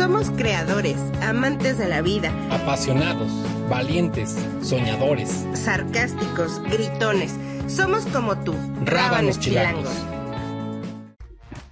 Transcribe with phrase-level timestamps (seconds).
[0.00, 3.30] Somos creadores, amantes de la vida, apasionados,
[3.68, 7.34] valientes, soñadores, sarcásticos, gritones.
[7.66, 8.54] Somos como tú,
[8.86, 9.92] rábanos chilangos.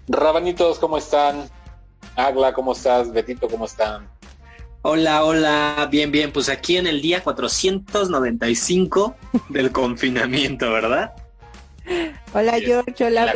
[0.08, 1.48] Rabanitos, ¿cómo están?
[2.16, 3.10] Agla, ¿cómo estás?
[3.10, 4.06] Betito, ¿cómo están?
[4.82, 9.16] Hola, hola, bien, bien, pues aquí en el día 495
[9.48, 11.14] del confinamiento, ¿verdad?
[12.34, 13.32] Hola George, hola.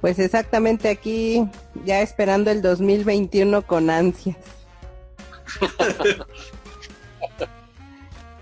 [0.00, 1.44] Pues exactamente aquí,
[1.84, 4.36] ya esperando el 2021 con ansias.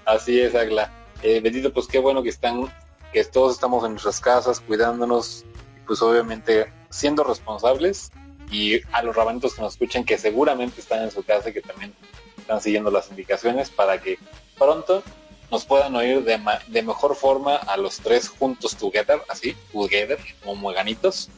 [0.05, 0.93] Así es, Agla.
[1.23, 2.71] Eh, bendito, pues qué bueno que están,
[3.13, 5.45] que todos estamos en nuestras casas, cuidándonos,
[5.87, 8.13] pues obviamente siendo responsables
[8.51, 11.63] y a los rabanitos que nos escuchen que seguramente están en su casa y que
[11.63, 11.95] también
[12.39, 14.19] están siguiendo las indicaciones para que
[14.59, 15.03] pronto
[15.51, 20.57] nos puedan oír de, de mejor forma a los tres juntos together, así, together, como
[20.57, 21.31] mueganitos.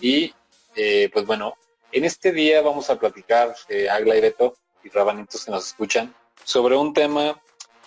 [0.00, 0.34] Y
[0.76, 1.54] eh, pues bueno,
[1.92, 6.14] en este día vamos a platicar, eh, Agla y Beto y Rabanitos que nos escuchan,
[6.44, 7.40] sobre un tema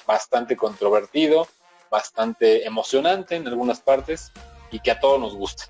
[0.05, 1.47] bastante controvertido,
[1.89, 4.31] bastante emocionante en algunas partes
[4.71, 5.65] y que a todos nos gusta.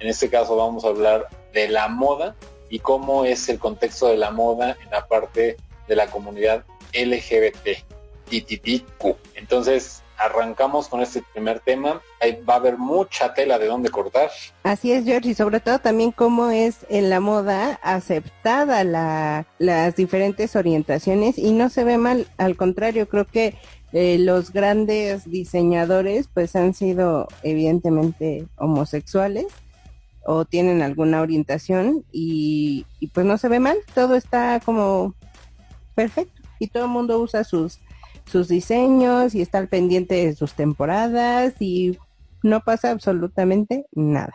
[0.00, 2.34] En este caso vamos a hablar de la moda
[2.68, 7.84] y cómo es el contexto de la moda en la parte de la comunidad LGBT,
[8.28, 9.16] TTTQ.
[9.34, 12.00] Entonces, arrancamos con este primer tema.
[12.20, 14.30] Ahí va a haber mucha tela de dónde cortar.
[14.62, 19.96] Así es, George, y sobre todo también cómo es en la moda aceptada la, las
[19.96, 23.56] diferentes orientaciones y no se ve mal, al contrario, creo que
[23.92, 29.46] eh, los grandes diseñadores pues han sido evidentemente homosexuales
[30.24, 35.14] o tienen alguna orientación y, y pues no se ve mal, todo está como
[35.94, 37.80] perfecto y todo el mundo usa sus
[38.30, 41.98] sus diseños y está al pendiente de sus temporadas y
[42.42, 44.34] no pasa absolutamente nada.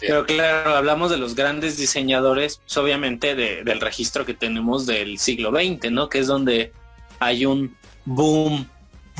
[0.00, 5.50] Pero claro, hablamos de los grandes diseñadores, pues, obviamente del registro que tenemos del siglo
[5.50, 6.08] XX, ¿no?
[6.08, 6.72] Que es donde
[7.18, 8.68] hay un boom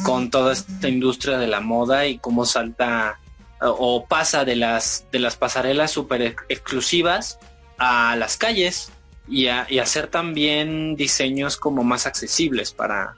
[0.05, 3.19] con toda esta industria de la moda y cómo salta
[3.61, 7.39] o pasa de las de las pasarelas súper exclusivas
[7.77, 8.91] a las calles
[9.29, 13.17] y, a, y hacer también diseños como más accesibles para,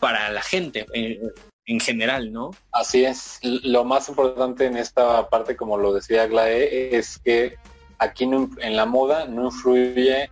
[0.00, 1.20] para la gente eh,
[1.66, 2.50] en general, ¿no?
[2.72, 3.38] Así es.
[3.42, 7.56] Lo más importante en esta parte, como lo decía Glae, es que
[7.98, 10.30] aquí en la moda no influye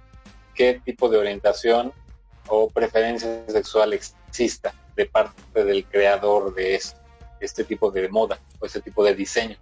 [0.55, 1.93] qué tipo de orientación
[2.49, 6.81] o preferencia sexual exista de parte del creador de
[7.41, 9.57] este tipo de moda o este tipo de diseño.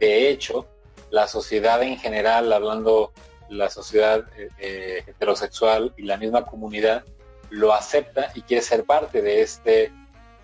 [0.00, 0.66] De hecho,
[1.10, 3.12] la sociedad en general, hablando
[3.50, 7.04] la sociedad eh, eh, heterosexual y la misma comunidad,
[7.52, 9.92] lo acepta y quiere ser parte de este,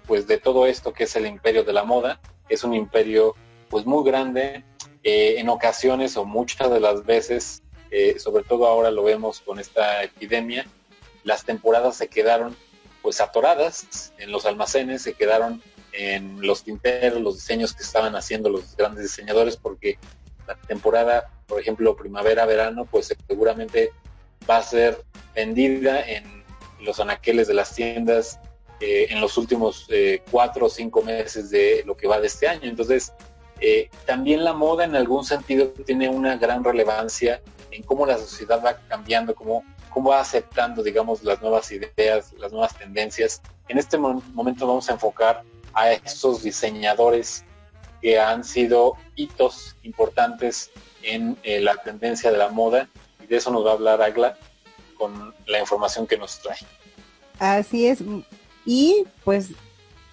[0.07, 2.21] pues de todo esto que es el imperio de la moda.
[2.49, 3.35] Es un imperio
[3.71, 4.65] pues muy grande,
[5.03, 9.59] eh, en ocasiones o muchas de las veces, eh, sobre todo ahora lo vemos con
[9.59, 10.67] esta epidemia,
[11.25, 12.57] las temporadas se quedaron
[13.03, 18.51] pues atoradas en los almacenes, se quedaron en los tinteros, los diseños que estaban haciendo
[18.51, 19.99] los grandes diseñadores, porque
[20.47, 23.93] la temporada, por ejemplo, primavera-verano, pues seguramente
[24.49, 25.03] va a ser
[25.35, 26.38] vendida en
[26.81, 28.41] los anaqueles de las tiendas
[28.81, 32.47] eh, en los últimos eh, cuatro o cinco meses de lo que va de este
[32.47, 32.63] año.
[32.63, 33.13] Entonces,
[33.61, 38.63] eh, también la moda en algún sentido tiene una gran relevancia en cómo la sociedad
[38.65, 43.43] va cambiando, cómo, cómo va aceptando, digamos, las nuevas ideas, las nuevas tendencias.
[43.67, 45.43] En este momento vamos a enfocar
[45.75, 47.45] a estos diseñadores
[48.01, 50.71] que han sido hitos importantes
[51.03, 52.89] en la tendencia de la moda
[53.23, 54.39] y de eso nos va a hablar Agla
[54.99, 56.59] con la información que nos trae.
[57.39, 58.01] Así es.
[58.67, 59.51] Y pues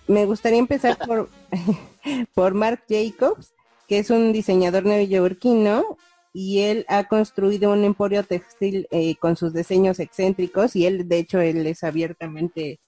[0.07, 1.29] me gustaría empezar por,
[2.33, 3.53] por Mark Jacobs,
[3.87, 5.97] que es un diseñador neoyorquino
[6.33, 11.19] y él ha construido un emporio textil eh, con sus diseños excéntricos y él, de
[11.19, 12.81] hecho, él es abiertamente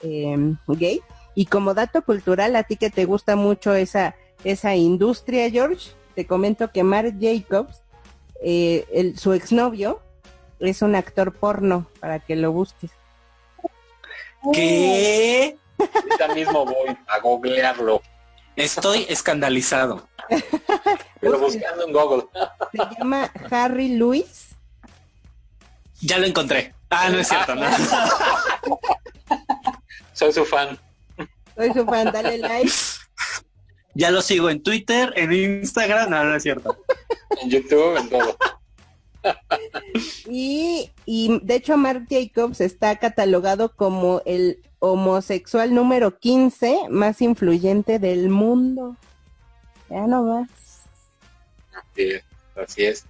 [0.00, 1.02] em, gay.
[1.34, 6.26] Y como dato cultural, a ti que te gusta mucho esa, esa industria, George, te
[6.26, 7.82] comento que Mark Jacobs,
[8.42, 10.00] eh, el, su exnovio,
[10.60, 12.90] es un actor porno para que lo busques.
[14.52, 15.56] ¿Qué?
[16.18, 18.00] Ya mismo voy a googlearlo.
[18.54, 20.08] Estoy escandalizado.
[21.20, 22.24] Pero buscando en Google.
[22.72, 24.50] Se llama Harry Luis.
[26.00, 26.72] Ya lo encontré.
[26.90, 27.66] Ah, no es cierto, no.
[30.12, 30.78] Soy su fan.
[31.56, 32.70] Soy su fan, dale like.
[33.94, 36.78] Ya lo sigo en Twitter, en Instagram, no, no es cierto.
[37.42, 38.36] En YouTube, en todo
[40.26, 40.90] y,
[41.42, 48.96] de hecho Mark Jacobs está catalogado como el homosexual número 15 más influyente del mundo.
[49.88, 50.48] Ya no más.
[51.72, 52.24] Así es,
[52.56, 53.06] así es.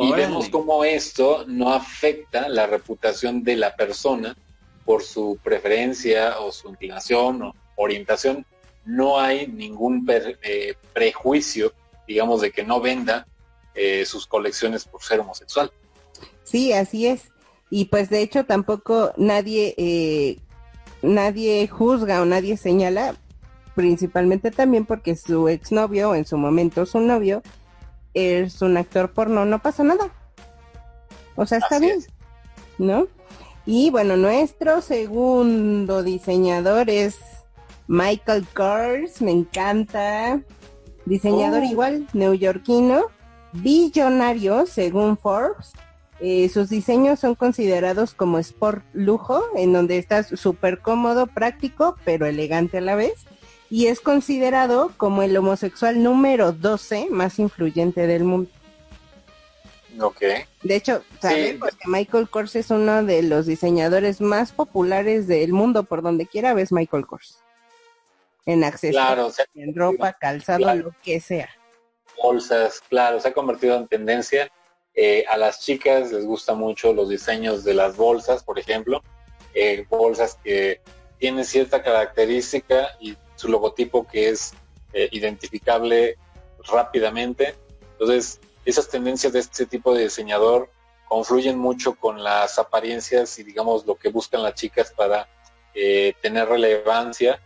[0.00, 4.36] Y vemos cómo esto no afecta la reputación de la persona
[4.84, 8.46] por su preferencia o su inclinación o orientación.
[8.84, 11.72] No hay ningún eh, prejuicio,
[12.06, 13.26] digamos, de que no venda
[13.80, 15.70] eh, sus colecciones por ser homosexual.
[16.42, 17.30] Sí, así es.
[17.70, 20.38] Y pues de hecho tampoco nadie, eh,
[21.00, 23.14] nadie juzga o nadie señala,
[23.76, 27.42] principalmente también porque su exnovio o en su momento su novio
[28.14, 30.10] es un actor porno, no pasa nada.
[31.36, 32.04] O sea, está bien,
[32.78, 33.06] ¿no?
[33.64, 37.16] Y bueno, nuestro segundo diseñador es
[37.86, 40.40] Michael Kors, me encanta.
[41.04, 41.70] Diseñador oh.
[41.70, 43.04] igual, neoyorquino,
[43.52, 45.72] billonario según Forbes.
[46.20, 52.26] Eh, sus diseños son considerados como sport lujo, en donde está súper cómodo, práctico, pero
[52.26, 53.26] elegante a la vez
[53.70, 58.50] y es considerado como el homosexual número 12 más influyente del mundo.
[60.00, 60.22] Ok.
[60.62, 65.84] De hecho, sabemos que Michael Kors es uno de los diseñadores más populares del mundo,
[65.84, 67.38] por donde quiera ves Michael Kors.
[68.46, 71.50] En accesorios, en ropa, calzado, lo que sea.
[72.22, 74.50] Bolsas, claro, se ha convertido en tendencia.
[74.94, 79.02] Eh, a las chicas les gusta mucho los diseños de las bolsas, por ejemplo.
[79.54, 80.80] Eh, bolsas que
[81.18, 84.54] tienen cierta característica y su logotipo que es
[84.92, 86.16] eh, identificable
[86.64, 87.54] rápidamente.
[87.92, 90.68] Entonces, esas tendencias de este tipo de diseñador
[91.08, 95.28] confluyen mucho con las apariencias y digamos lo que buscan las chicas para
[96.20, 97.40] tener relevancia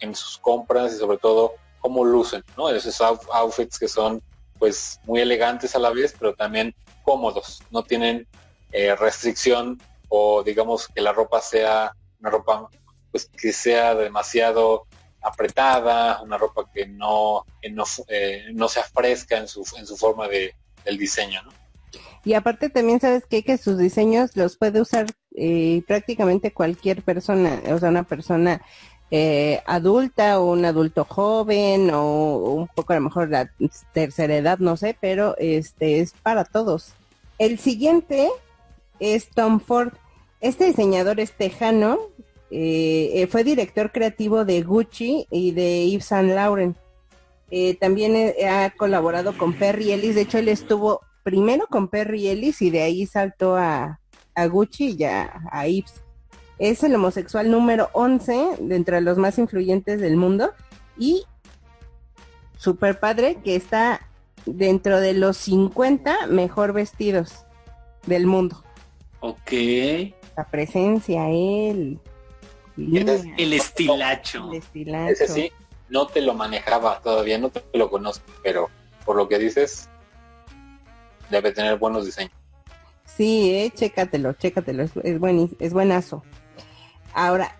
[0.00, 2.70] en, sus compras y sobre todo cómo lucen, ¿no?
[2.70, 4.22] Esos outfits que son
[4.58, 8.26] pues muy elegantes a la vez, pero también cómodos, no tienen
[8.72, 9.78] eh, restricción
[10.08, 12.70] o digamos que la ropa sea una ropa
[13.10, 14.86] pues que sea demasiado
[15.20, 20.26] apretada, una ropa que no, no, eh, no sea fresca en su, en su forma
[20.26, 20.54] de,
[20.86, 21.52] del diseño, ¿no?
[22.24, 25.04] Y aparte también sabes que, que sus diseños los puede usar
[25.36, 28.62] eh, prácticamente cualquier persona, o sea, una persona
[29.16, 33.48] eh, adulta o un adulto joven o un poco a lo mejor la
[33.92, 36.94] tercera edad, no sé, pero este es para todos.
[37.38, 38.28] El siguiente
[38.98, 39.92] es Tom Ford.
[40.40, 42.00] Este diseñador es tejano,
[42.50, 46.76] eh, eh, fue director creativo de Gucci y de Yves Saint Laurent.
[47.52, 50.16] Eh, también ha colaborado con Perry Ellis.
[50.16, 54.00] De hecho, él estuvo primero con Perry Ellis y de ahí saltó a,
[54.50, 56.03] Gucci y ya a Yves.
[56.58, 60.52] Es el homosexual número 11 de entre los más influyentes del mundo
[60.96, 61.24] y
[62.56, 64.00] super padre que está
[64.46, 67.44] dentro de los 50 mejor vestidos
[68.06, 68.62] del mundo.
[69.20, 69.52] Ok.
[70.36, 71.98] La presencia, él,
[72.76, 74.50] el estilacho.
[74.52, 75.52] Ese sí,
[75.88, 78.68] no te lo manejaba todavía, no te lo conozco, pero
[79.04, 79.88] por lo que dices,
[81.30, 82.32] debe tener buenos diseños.
[83.04, 85.20] Sí, eh, chécatelo, chécatelo, es, es,
[85.60, 86.22] es buenazo.
[87.14, 87.56] Ahora,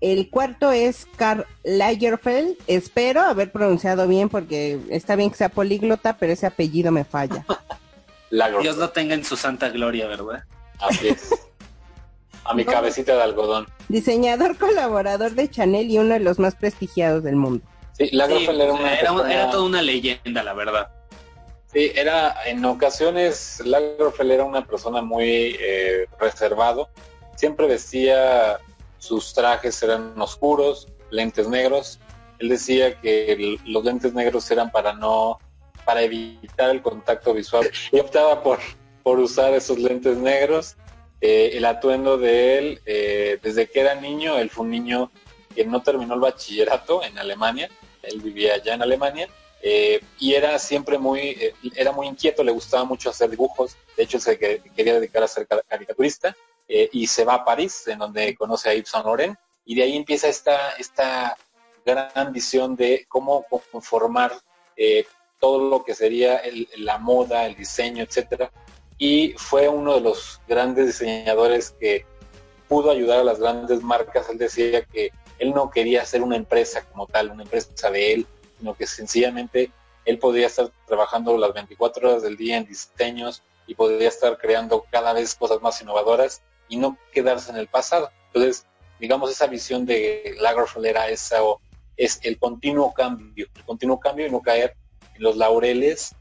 [0.00, 2.56] el cuarto es Karl Lagerfeld.
[2.66, 7.44] Espero haber pronunciado bien porque está bien que sea políglota, pero ese apellido me falla.
[8.62, 10.44] Dios lo tenga en su santa gloria, ¿verdad?
[10.80, 11.30] Así es.
[12.44, 13.66] A mi cabecita de algodón.
[13.88, 17.64] Diseñador colaborador de Chanel y uno de los más prestigiados del mundo.
[17.92, 18.94] Sí, Lagerfeld era una...
[18.94, 20.90] Era, toda una leyenda, la verdad.
[21.72, 26.88] Sí, era, en ocasiones, Lagerfeld era una persona muy eh, reservado.
[27.36, 28.58] Siempre vestía,
[29.02, 31.98] sus trajes eran oscuros, lentes negros.
[32.38, 35.40] Él decía que los lentes negros eran para no,
[35.84, 37.68] para evitar el contacto visual.
[37.90, 38.60] Y optaba por,
[39.02, 40.76] por usar esos lentes negros.
[41.20, 45.10] Eh, el atuendo de él, eh, desde que era niño, él fue un niño
[45.54, 47.68] que no terminó el bachillerato en Alemania,
[48.02, 49.28] él vivía allá en Alemania,
[49.62, 54.18] eh, y era siempre muy, era muy inquieto, le gustaba mucho hacer dibujos, de hecho
[54.18, 56.34] se quería dedicar a ser caricaturista,
[56.68, 59.96] y se va a París, en donde conoce a Yves Saint Laurent, y de ahí
[59.96, 61.36] empieza esta, esta
[61.84, 64.32] gran visión de cómo conformar
[65.38, 66.40] todo lo que sería
[66.76, 68.50] la moda, el diseño, etcétera,
[68.96, 72.06] y fue uno de los grandes diseñadores que
[72.68, 74.28] pudo ayudar a las grandes marcas.
[74.30, 78.26] Él decía que él no quería ser una empresa como tal, una empresa de él,
[78.58, 79.72] sino que sencillamente
[80.04, 84.86] él podría estar trabajando las 24 horas del día en diseños y podría estar creando
[84.90, 86.40] cada vez cosas más innovadoras
[86.72, 88.10] y no quedarse en el pasado.
[88.28, 88.66] Entonces,
[88.98, 91.60] digamos, esa visión de Lagerfeld era esa, o
[91.98, 94.74] es el continuo cambio, el continuo cambio y no caer
[95.14, 96.14] en los laureles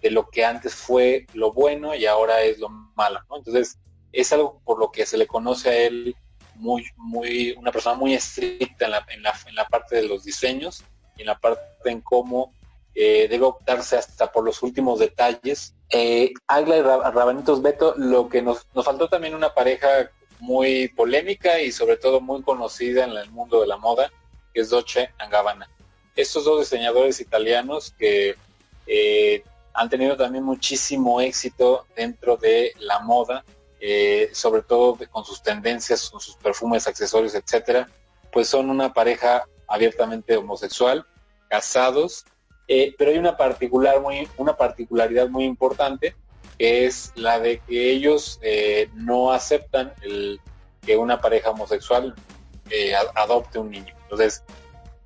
[0.00, 3.18] de lo que antes fue lo bueno y ahora es lo malo.
[3.34, 3.78] Entonces,
[4.12, 6.14] es algo por lo que se le conoce a él
[6.54, 10.22] muy, muy, una persona muy estricta en la, en la, en la parte de los
[10.22, 10.84] diseños
[11.16, 12.54] y en la parte en cómo
[12.98, 15.74] eh, debe optarse hasta por los últimos detalles.
[15.90, 20.10] Eh, Agla y Rabanitos Beto, lo que nos, nos faltó también una pareja
[20.40, 24.10] muy polémica y sobre todo muy conocida en el mundo de la moda,
[24.54, 25.68] que es Dolce Gabbana.
[26.14, 28.34] Estos dos diseñadores italianos que
[28.86, 33.44] eh, han tenido también muchísimo éxito dentro de la moda,
[33.78, 37.90] eh, sobre todo con sus tendencias, con sus perfumes, accesorios, etcétera,
[38.32, 41.06] pues son una pareja abiertamente homosexual,
[41.50, 42.24] casados,
[42.68, 46.14] eh, pero hay una particular muy, una particularidad muy importante
[46.58, 50.40] que es la de que ellos eh, no aceptan el,
[50.84, 52.14] que una pareja homosexual
[53.14, 53.94] adopte un niño.
[54.04, 54.42] Entonces,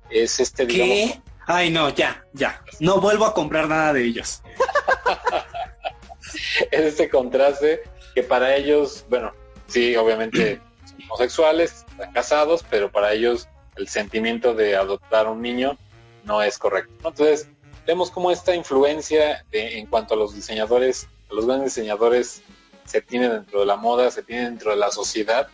[0.09, 0.95] es este, digamos...
[0.95, 1.21] ¿Qué?
[1.47, 2.63] Ay, no, ya, ya.
[2.79, 4.41] No vuelvo a comprar nada de ellos.
[6.71, 7.81] es este contraste
[8.13, 9.33] que para ellos, bueno,
[9.67, 15.77] sí, obviamente son homosexuales, están casados, pero para ellos el sentimiento de adoptar un niño
[16.23, 16.91] no es correcto.
[16.97, 17.47] Entonces,
[17.85, 22.41] vemos cómo esta influencia en cuanto a los diseñadores, a los grandes diseñadores,
[22.85, 25.47] se tiene dentro de la moda, se tiene dentro de la sociedad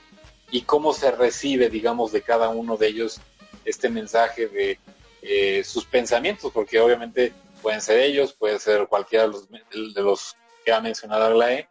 [0.50, 3.20] y cómo se recibe, digamos, de cada uno de ellos
[3.66, 4.80] este mensaje de
[5.22, 10.36] eh, sus pensamientos, porque obviamente pueden ser ellos, puede ser cualquiera de los, de los
[10.64, 11.68] que ha mencionado Aglae,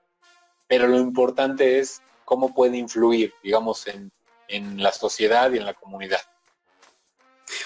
[0.69, 4.13] pero lo importante es cómo puede influir, digamos, en,
[4.77, 6.21] la sociedad y en la comunidad.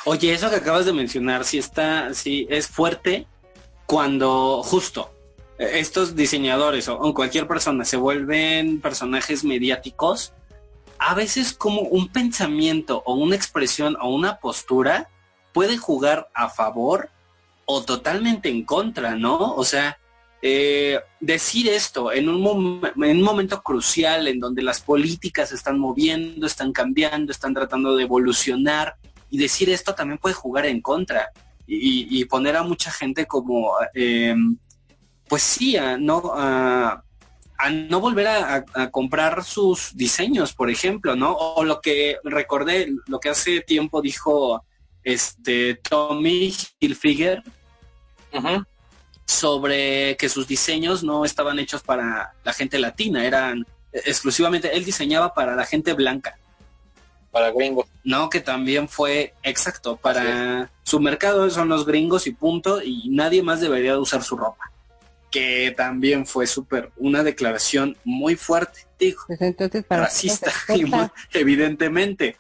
[0.05, 3.27] Oye, eso que acabas de mencionar, si está, si es fuerte
[3.87, 5.13] cuando justo
[5.59, 10.33] eh, estos diseñadores o, cualquier persona se vuelven personajes mediáticos,
[10.99, 15.09] a veces como un pensamiento o una expresión o una postura
[15.53, 17.11] puede jugar a favor
[17.65, 19.55] o totalmente en contra, ¿no?
[19.55, 19.99] O sea,
[20.43, 26.47] eh, decir esto en un, en un momento crucial en donde las políticas están moviendo,
[26.47, 28.97] están cambiando, están tratando de evolucionar,
[29.31, 31.31] y decir esto también puede jugar en contra
[31.73, 34.35] y, poner a mucha gente como, eh,
[35.29, 37.05] pues sí, a no, a,
[37.89, 41.33] no volver a, comprar sus diseños, por ejemplo, ¿no?
[41.33, 44.65] O lo que recordé, lo que hace tiempo dijo
[45.05, 47.43] este Tommy Hilfiger,
[49.27, 55.35] sobre que sus diseños no estaban hechos para la gente latina, eran exclusivamente, él diseñaba
[55.35, 56.37] para la gente blanca.
[57.31, 57.87] Para gringos.
[58.03, 63.43] No, que también fue exacto, para su mercado son los gringos y punto, y nadie
[63.43, 64.71] más debería usar su ropa.
[65.31, 69.27] Que también fue súper, una declaración muy fuerte, dijo.
[69.29, 70.51] Pues entonces para racista,
[71.33, 72.37] evidentemente.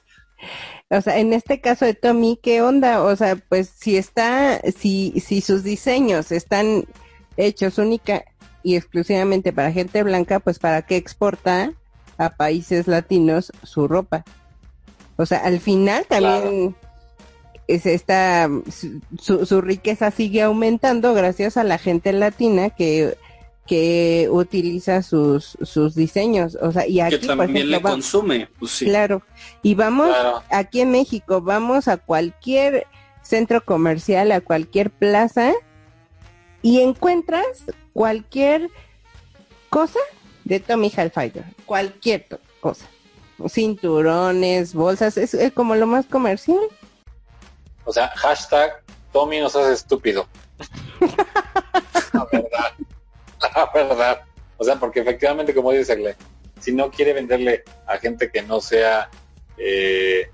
[0.88, 3.04] O sea, en este caso de Tommy, ¿qué onda?
[3.04, 6.85] O sea, pues si está, si, si sus diseños están
[7.37, 8.25] hechos única
[8.64, 11.73] y exclusivamente para gente blanca, pues para qué exporta
[12.18, 14.25] a países latinos su ropa.
[15.20, 16.74] O sea, al final también
[17.66, 18.48] es esta,
[19.20, 23.16] su, su riqueza sigue aumentando gracias a la gente latina que
[23.66, 26.58] que utiliza sus, sus diseños.
[26.60, 28.86] O sea, y aquí, que también le consume, pues sí.
[28.86, 29.22] Claro.
[29.62, 30.10] Y vamos,
[30.50, 32.88] aquí en México, vamos a cualquier
[33.22, 35.52] centro comercial, a cualquier plaza,
[36.62, 37.46] y encuentras
[37.92, 38.70] cualquier
[39.68, 40.00] cosa
[40.44, 41.44] de Tommy Hilfiger.
[41.64, 42.26] Cualquier
[42.60, 42.88] cosa.
[43.49, 46.61] Cinturones, bolsas, es, es como lo más comercial.
[47.85, 48.82] O sea, hashtag
[49.12, 50.26] Tommy nos hace estúpido.
[52.12, 52.73] La verdad.
[53.40, 54.20] la verdad.
[54.59, 56.16] O sea, porque efectivamente, como dice
[56.61, 59.09] si no quiere venderle a gente que no sea
[59.56, 60.30] eh,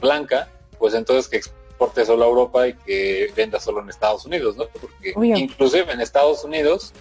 [0.00, 0.48] blanca,
[0.78, 4.66] pues entonces que exporte solo a Europa y que venda solo en Estados Unidos, ¿no?
[4.68, 6.92] Porque inclusive en Estados Unidos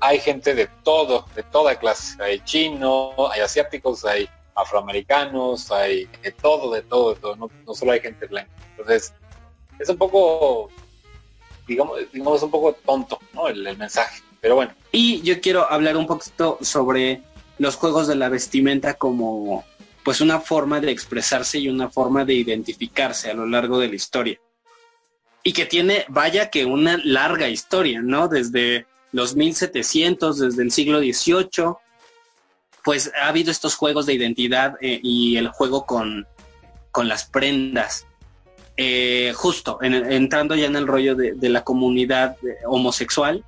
[0.00, 2.22] hay gente de todo, de toda clase.
[2.22, 7.36] Hay chino, hay asiáticos, hay afroamericanos, hay de todo, de todo, de todo.
[7.36, 8.50] No, no solo hay gente blanca.
[8.70, 9.12] Entonces,
[9.78, 10.70] es un poco,
[11.68, 13.48] digamos, digamos un poco tonto, ¿no?
[13.48, 14.22] el mensaje.
[14.40, 14.72] Pero bueno.
[14.92, 17.22] Y yo quiero hablar un poquito sobre
[17.58, 19.64] los juegos de la vestimenta como
[20.04, 23.96] pues una forma de expresarse y una forma de identificarse a lo largo de la
[23.96, 24.40] historia.
[25.42, 28.28] Y que tiene, vaya que una larga historia, ¿no?
[28.28, 31.74] Desde los 1700, desde el siglo XVIII,
[32.86, 36.24] pues ha habido estos juegos de identidad eh, y el juego con,
[36.92, 38.06] con las prendas.
[38.76, 43.44] Eh, justo, entrando ya en el rollo de, la comunidad eh, homosexual,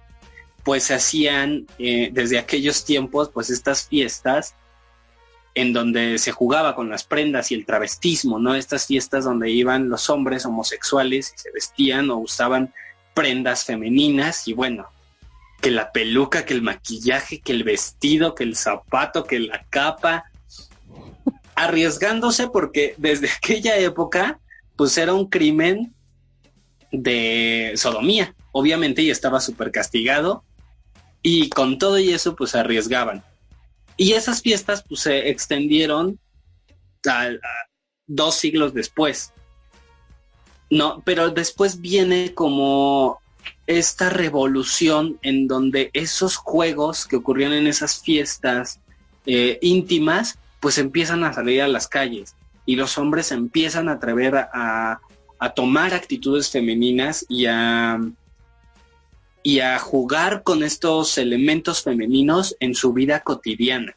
[0.65, 4.57] pues se hacían desde aquellos tiempos pues estas fiestas
[5.55, 8.57] en donde se jugaba con las prendas y el travestismo, ¿no?
[8.57, 12.75] Estas fiestas donde iban los hombres homosexuales y se vestían o usaban
[13.15, 14.89] prendas femeninas y bueno,
[15.61, 20.25] que la peluca, que el maquillaje, que el vestido, que el zapato, que la capa,
[21.55, 24.39] arriesgándose porque desde aquella época
[24.77, 25.93] pues era un crimen
[26.93, 30.45] de sodomía, obviamente, y estaba súper castigado,
[31.21, 33.25] y con todo y eso, pues arriesgaban.
[33.97, 36.19] Y esas fiestas, pues se extendieron
[38.07, 39.33] dos siglos después.
[40.71, 43.21] No, pero después viene como
[43.69, 48.81] esta revolución en donde esos juegos que ocurrían en esas fiestas
[49.27, 52.35] eh, íntimas, pues empiezan a salir a las calles
[52.65, 55.01] y los hombres empiezan a atrever a,
[55.39, 58.01] a tomar actitudes femeninas y a,
[59.43, 63.95] y a jugar con estos elementos femeninos en su vida cotidiana.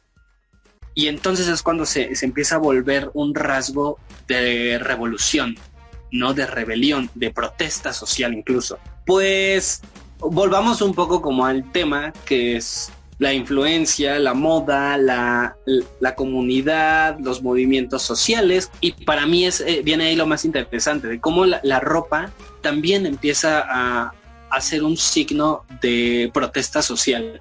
[0.94, 3.98] Y entonces es cuando se, se empieza a volver un rasgo
[4.28, 5.56] de revolución,
[6.10, 8.78] no de rebelión, de protesta social incluso.
[9.06, 9.82] Pues
[10.18, 15.56] volvamos un poco como al tema que es la influencia, la moda, la,
[16.00, 18.70] la comunidad, los movimientos sociales.
[18.80, 22.30] Y para mí es, eh, viene ahí lo más interesante, de cómo la, la ropa
[22.62, 24.12] también empieza a,
[24.50, 27.40] a ser un signo de protesta social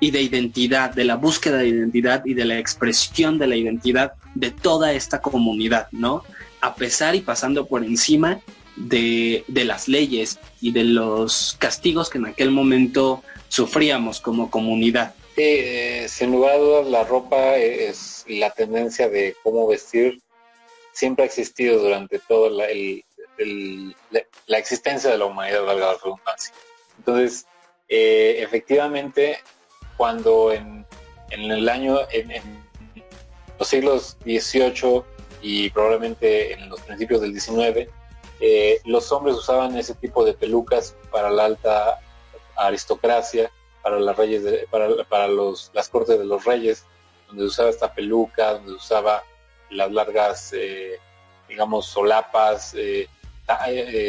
[0.00, 4.12] y de identidad, de la búsqueda de identidad y de la expresión de la identidad
[4.34, 6.22] de toda esta comunidad, ¿no?
[6.60, 8.40] A pesar y pasando por encima
[8.76, 15.14] de, de las leyes y de los castigos que en aquel momento sufríamos como comunidad.
[15.36, 20.20] Eh, sin lugar a dudas, la ropa es la tendencia de cómo vestir
[20.96, 22.66] siempre ha existido durante toda la,
[24.46, 26.54] la, existencia de la humanidad, valga la redundancia.
[26.96, 27.46] Entonces,
[27.88, 29.38] eh, efectivamente,
[29.98, 30.86] cuando en,
[31.30, 32.42] el año, en,
[33.58, 35.02] los siglos XVIII
[35.42, 37.90] y probablemente en los principios del XIX,
[38.40, 42.00] eh, los hombres usaban ese tipo de pelucas para la alta
[42.56, 43.50] aristocracia,
[43.82, 46.84] para las reyes, para, las cortes de los reyes,
[47.28, 49.22] donde usaba esta peluca, donde usaba
[49.70, 50.98] las largas, eh,
[51.48, 53.08] digamos, solapas, eh,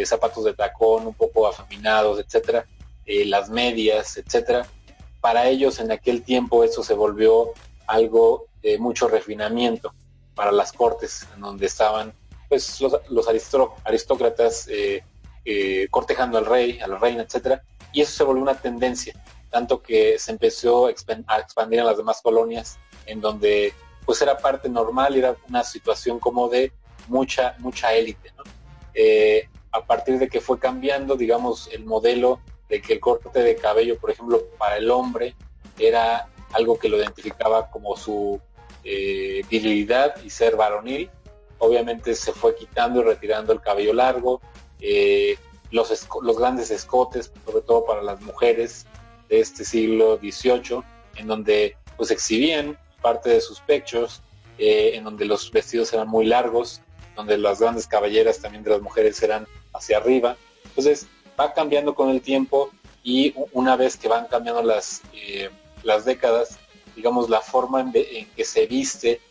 [0.06, 2.66] zapatos de tacón un poco afeminados, etcétera,
[3.06, 4.66] las medias, etcétera.
[5.22, 7.52] Para ellos en aquel tiempo eso se volvió
[7.86, 9.94] algo de mucho refinamiento
[10.36, 12.14] para las cortes, en donde estaban
[12.50, 13.28] pues los,
[13.84, 15.04] aristócratas eh,
[15.46, 17.62] eh, cortejando al rey, a la reina, etcétera,
[17.94, 19.14] y eso se volvió una tendencia,
[19.50, 23.74] tanto que se empezó a expandir en las demás colonias, en donde
[24.06, 26.72] pues era parte normal, era una situación como de
[27.08, 28.32] mucha, mucha élite,
[28.94, 33.56] eh, a partir de que fue cambiando, digamos, el modelo de que el corte de
[33.56, 35.36] cabello, por ejemplo, para el hombre
[35.78, 38.40] era algo que lo identificaba como su
[38.84, 41.10] eh, virilidad y ser varonil.
[41.60, 44.42] Obviamente se fue quitando y retirando el cabello largo,
[44.80, 45.38] eh,
[45.72, 48.86] los, los grandes escotes, sobre todo para las mujeres
[49.30, 50.82] de este siglo XVIII,
[51.16, 54.22] en donde pues exhibían parte de sus pechos,
[54.58, 56.82] eh, en donde los vestidos eran muy largos,
[57.16, 60.38] donde las grandes caballeras también de las mujeres eran hacia arriba.
[60.64, 61.08] Entonces,
[61.40, 62.70] va cambiando con el tiempo
[63.04, 65.50] y una vez que van cambiando las, eh,
[65.84, 66.60] las décadas,
[66.96, 69.22] digamos, la forma en, que se viste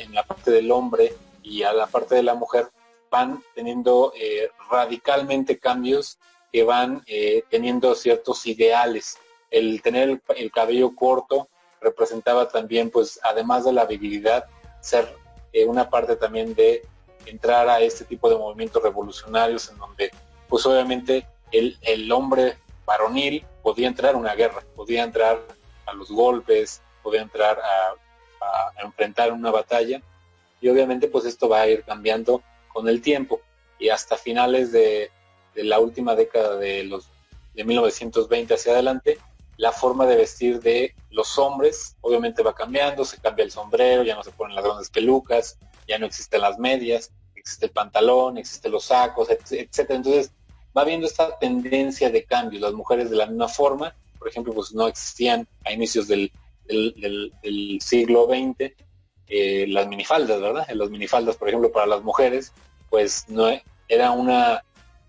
[0.00, 1.14] en la parte del hombre
[1.48, 2.68] y a la parte de la mujer
[3.10, 6.18] van teniendo eh, radicalmente cambios
[6.52, 9.18] que van eh, teniendo ciertos ideales.
[9.50, 11.48] El tener el, cabello corto
[11.80, 14.44] representaba también, pues, además de la virilidad,
[14.80, 15.16] ser
[15.66, 16.86] una parte también de
[17.26, 20.10] entrar a este tipo de movimientos revolucionarios en donde,
[20.48, 25.40] pues, obviamente el, hombre varonil podía entrar a una guerra, podía entrar
[25.86, 27.94] a los golpes, podía entrar a,
[28.82, 30.00] enfrentar una batalla
[30.60, 32.42] y obviamente pues esto va a ir cambiando
[32.72, 33.40] con el tiempo
[33.78, 35.10] y hasta finales de,
[35.54, 37.08] la última década de los
[37.54, 39.18] de 1920 hacia adelante
[39.56, 44.14] la forma de vestir de los hombres obviamente va cambiando, se cambia el sombrero, ya
[44.14, 48.70] no se ponen las grandes pelucas, ya no existen las medias, existe el pantalón, existen
[48.70, 49.96] los sacos, etcétera.
[49.96, 50.30] Entonces
[50.76, 52.60] va viendo esta tendencia de cambio.
[52.60, 56.30] Las mujeres de la misma forma, por ejemplo, pues no existían a inicios del,
[57.80, 58.72] siglo XX
[59.28, 60.66] eh, las minifaldas, ¿verdad?
[60.68, 62.52] Las minifaldas, por ejemplo, para las mujeres,
[62.88, 63.48] pues no
[63.88, 64.64] era una,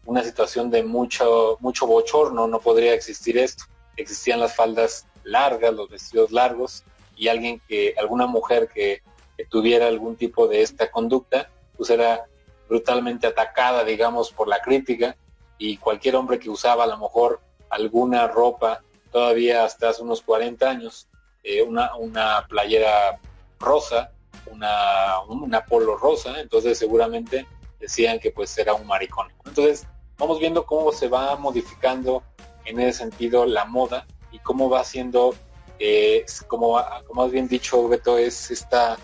[0.06, 3.66] una situación de mucho, mucho bochorno, no podría existir esto.
[3.98, 6.84] Existían las faldas largas, los vestidos largos,
[7.16, 9.02] y alguien que, alguna mujer que,
[9.38, 12.26] que tuviera algún tipo de esta conducta, pues era
[12.68, 15.16] brutalmente atacada, digamos, por la crítica,
[15.58, 20.70] y cualquier hombre que usaba a lo mejor alguna ropa todavía hasta hace unos 40
[20.70, 21.08] años,
[21.44, 23.20] eh, una, una playera
[23.60, 24.12] rosa,
[24.48, 27.46] una, una polo rosa, entonces seguramente
[27.80, 29.28] decían que pues era un maricón.
[29.46, 32.24] Entonces vamos viendo cómo se va modificando
[32.66, 35.36] en ese sentido la moda y cómo va siendo,
[35.80, 38.98] eh, como, como has bien dicho Beto, es esta,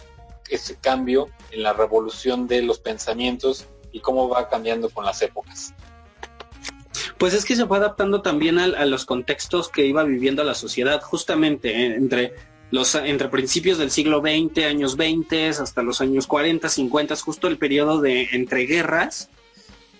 [0.49, 5.73] este cambio en la revolución de los pensamientos y cómo va cambiando con las épocas.
[7.17, 11.01] Pues es que se fue adaptando también a, los contextos que iba viviendo la sociedad,
[11.01, 12.33] justamente eh, entre
[12.71, 17.57] los entre principios del siglo XX, años 20 hasta los años 40, 50, justo el
[17.57, 19.29] periodo de entreguerras,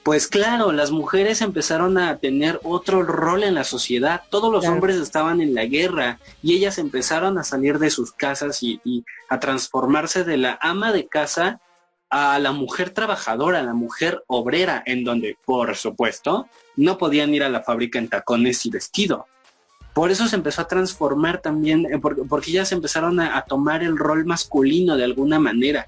[0.06, 4.22] pues claro, las mujeres empezaron a tener otro rol en la sociedad.
[4.30, 8.62] Todos los hombres estaban en la guerra y ellas empezaron a salir de sus casas
[8.62, 11.60] y, a transformarse de la ama de casa
[12.12, 17.44] a la mujer trabajadora, a la mujer obrera, en donde, por supuesto, no podían ir
[17.44, 19.26] a la fábrica en tacones y vestido.
[19.96, 24.26] Por eso se empezó a transformar también, eh, porque, ellas empezaron a, tomar el rol
[24.26, 25.88] masculino de alguna manera.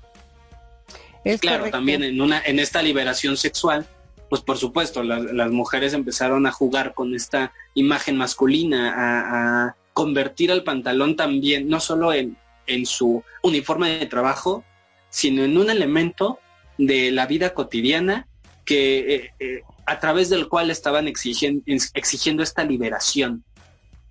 [1.26, 3.86] Es claro, también en una, en esta liberación sexual,
[4.30, 10.64] pues por supuesto, las, mujeres empezaron a jugar con esta imagen masculina, a, convertir al
[10.64, 14.64] pantalón también, no solo en, en su uniforme de trabajo,
[15.10, 16.40] sino en un elemento
[16.78, 18.26] de la vida cotidiana
[18.64, 23.44] que eh, eh, a través del cual estaban exigiendo esta liberación.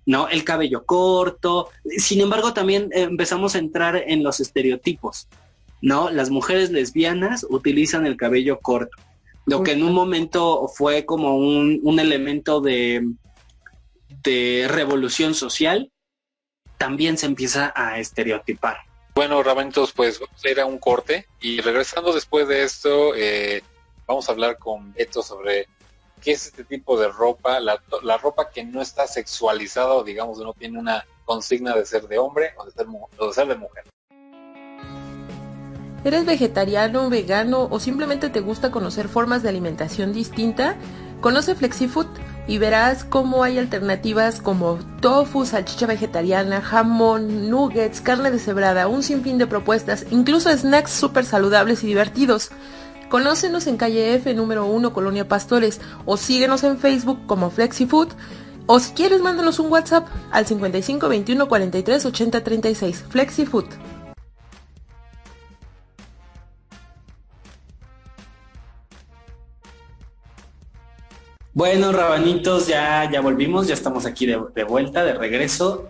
[0.07, 0.29] ¿No?
[0.29, 1.69] El cabello corto.
[1.97, 5.27] Sin embargo, también empezamos a entrar en los estereotipos,
[5.81, 6.09] ¿no?
[6.09, 8.97] Las mujeres lesbianas utilizan el cabello corto.
[9.45, 13.07] Lo que en un momento fue como un, elemento de,
[14.23, 15.91] de revolución social,
[16.77, 18.77] también se empieza a estereotipar.
[19.13, 23.61] Bueno, Rabanitos, pues era un corte y regresando después de esto, eh,
[24.05, 25.67] vamos a hablar con Beto sobre
[26.21, 27.79] qué es este tipo de ropa, la,
[28.17, 32.51] ropa que no está sexualizada o digamos no tiene una consigna de ser de hombre
[32.57, 33.83] o de ser, o de, ser de mujer.
[36.03, 40.77] ¿Eres vegetariano, vegano o simplemente te gusta conocer formas de alimentación distinta?
[41.21, 42.07] Conoce FlexiFood
[42.47, 49.37] y verás cómo hay alternativas como tofu, salchicha vegetariana, jamón, nuggets, carne deshebrada, un sinfín
[49.37, 52.51] de propuestas, incluso snacks súper saludables y divertidos.
[53.09, 58.09] Conócenos en calle F número 1 Colonia Pastores o síguenos en Facebook como FlexiFood
[58.65, 63.65] o si quieres mándanos un WhatsApp al 55 21 43 80 36 FlexiFood.
[71.53, 75.89] Bueno, rabanitos, ya, ya volvimos, ya estamos aquí de, vuelta, de regreso.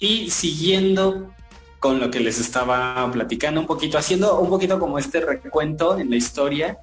[0.00, 1.30] Y siguiendo
[1.84, 6.08] con lo que les estaba platicando un poquito, haciendo un poquito como este recuento en
[6.08, 6.78] la historia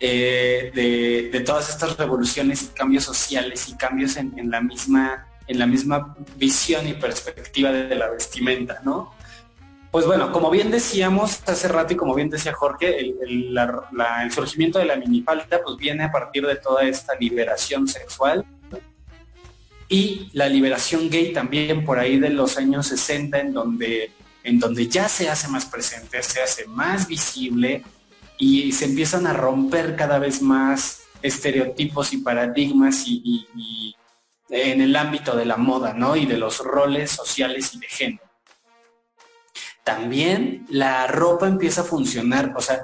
[0.00, 5.66] eh, de, todas estas revoluciones y cambios sociales y cambios en, la misma, en la
[5.66, 9.12] misma visión y perspectiva de la vestimenta, ¿no?
[9.90, 13.54] Pues bueno, como bien decíamos hace rato y como bien decía Jorge, el,
[14.30, 18.46] surgimiento de la minifalda pues viene a partir de toda esta liberación sexual
[19.88, 24.88] y la liberación gay también por ahí de los años 60 en donde, en donde
[24.88, 27.82] ya se hace más presente, se hace más visible
[28.38, 33.46] y se empiezan a romper cada vez más estereotipos y paradigmas y,
[34.48, 36.14] en el ámbito de la moda, ¿no?
[36.14, 38.26] Y de los roles sociales y de género
[39.86, 42.82] también la ropa empieza a funcionar, o sea,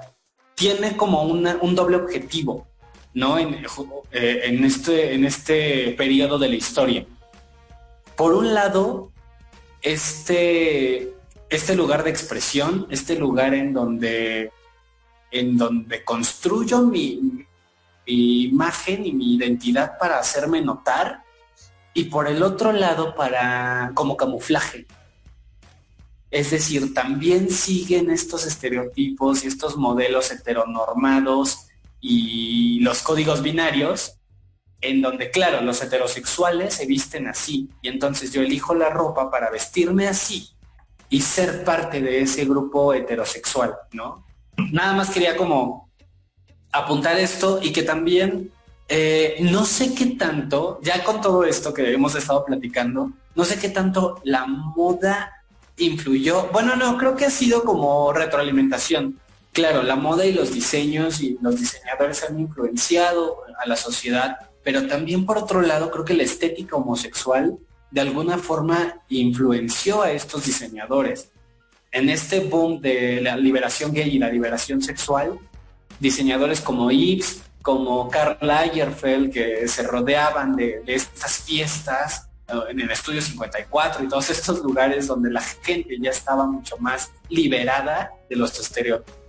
[0.55, 2.69] tiene como un doble objetivo,
[3.15, 3.39] ¿no?
[3.39, 3.65] En,
[4.13, 7.07] eh, en, este, en este periodo de la historia.
[8.17, 9.11] Por un lado,
[9.81, 11.13] este,
[11.51, 14.51] este lugar de expresión, este lugar en donde,
[15.31, 17.47] en donde construyo mi,
[18.07, 21.23] mi imagen y mi identidad para hacerme notar,
[21.95, 24.87] y por el otro lado, para como camuflaje,
[26.31, 31.67] es decir, también siguen estos estereotipos y estos modelos heteronormados
[32.03, 34.19] y los códigos binarios,
[34.81, 39.49] en donde, claro, los heterosexuales se visten así, y entonces yo elijo la ropa para
[39.49, 40.51] vestirme así
[41.09, 44.27] y ser parte de ese grupo heterosexual, ¿no?
[44.73, 45.89] Nada más quería como
[46.73, 48.51] apuntar esto y que también
[48.89, 53.59] eh, no sé qué tanto, ya con todo esto que hemos estado platicando, no sé
[53.59, 55.43] qué tanto la moda
[55.77, 56.49] influyó?
[56.53, 59.19] Bueno, no, creo que ha sido como retroalimentación.
[59.53, 64.87] Claro, la moda y los diseños y los diseñadores han influenciado a la sociedad, pero
[64.87, 67.59] también por otro lado creo que la estética homosexual
[67.91, 71.31] de alguna forma influenció a estos diseñadores.
[71.91, 75.39] En este boom de la liberación gay y la liberación sexual,
[76.01, 82.31] diseñadores como Yves, como Karl Lagerfeld, que se rodeaban de, de estas fiestas,
[82.69, 87.11] en el estudio 54 y todos estos lugares donde la gente ya estaba mucho más
[87.29, 89.22] liberada de los estereotipos,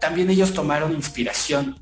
[0.00, 1.78] también ellos tomaron inspiración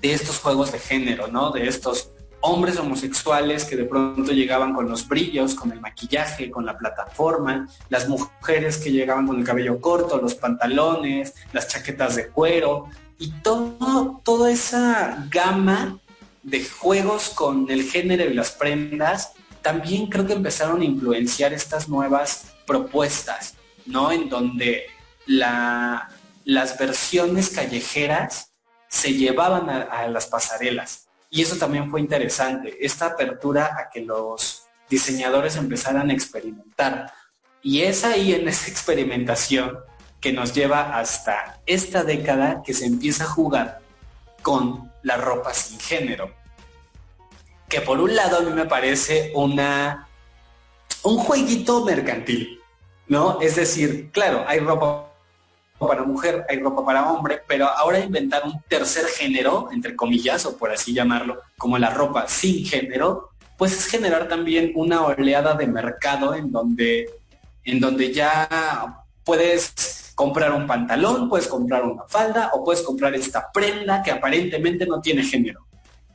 [0.00, 1.50] de estos juegos de género, ¿no?
[1.50, 6.66] De estos hombres homosexuales que de pronto llegaban con los brillos, con el maquillaje, con
[6.66, 12.28] la plataforma, las mujeres que llegaban con el cabello corto, los pantalones, las chaquetas de
[12.28, 15.98] cuero y todo, toda esa gama
[16.42, 21.88] de juegos con el género y las prendas, también creo que empezaron a influenciar estas
[21.88, 23.54] nuevas propuestas,
[23.86, 24.12] ¿no?
[24.12, 24.82] En donde
[25.24, 26.10] la,
[26.44, 28.52] las versiones callejeras
[28.88, 31.08] se llevaban a, las pasarelas.
[31.30, 37.12] Y eso también fue interesante, esta apertura a que los diseñadores empezaran a experimentar.
[37.62, 39.78] Y es ahí en esa experimentación
[40.20, 43.80] que nos lleva hasta esta década que se empieza a jugar
[44.42, 46.32] con la ropa sin género.
[47.68, 50.08] Que por un lado a mí me parece una
[51.02, 52.60] un jueguito mercantil,
[53.08, 53.40] ¿no?
[53.40, 55.03] Es decir, claro, hay ropa
[55.86, 60.56] para mujer, hay ropa para hombre, pero ahora inventar un tercer género, entre comillas, o
[60.56, 65.66] por así llamarlo, como la ropa sin género, pues es generar también una oleada de
[65.66, 67.10] mercado en donde,
[67.64, 68.48] en donde ya
[69.24, 74.86] puedes comprar un pantalón, puedes comprar una falda o puedes comprar esta prenda que aparentemente
[74.86, 75.66] no tiene género.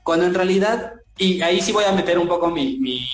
[0.03, 3.07] Cuando en realidad, y ahí sí voy a meter un poco mi, mi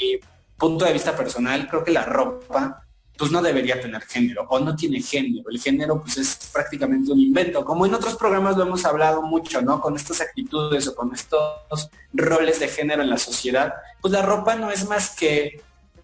[0.57, 2.84] punto de vista personal, creo que la ropa
[3.17, 5.49] pues no debería tener género o no tiene género.
[5.49, 7.63] El género pues es prácticamente un invento.
[7.63, 9.79] Como en otros programas lo hemos hablado mucho, ¿no?
[9.79, 14.55] Con estas actitudes o con estos roles de género en la sociedad, pues la ropa
[14.55, 15.61] no es más que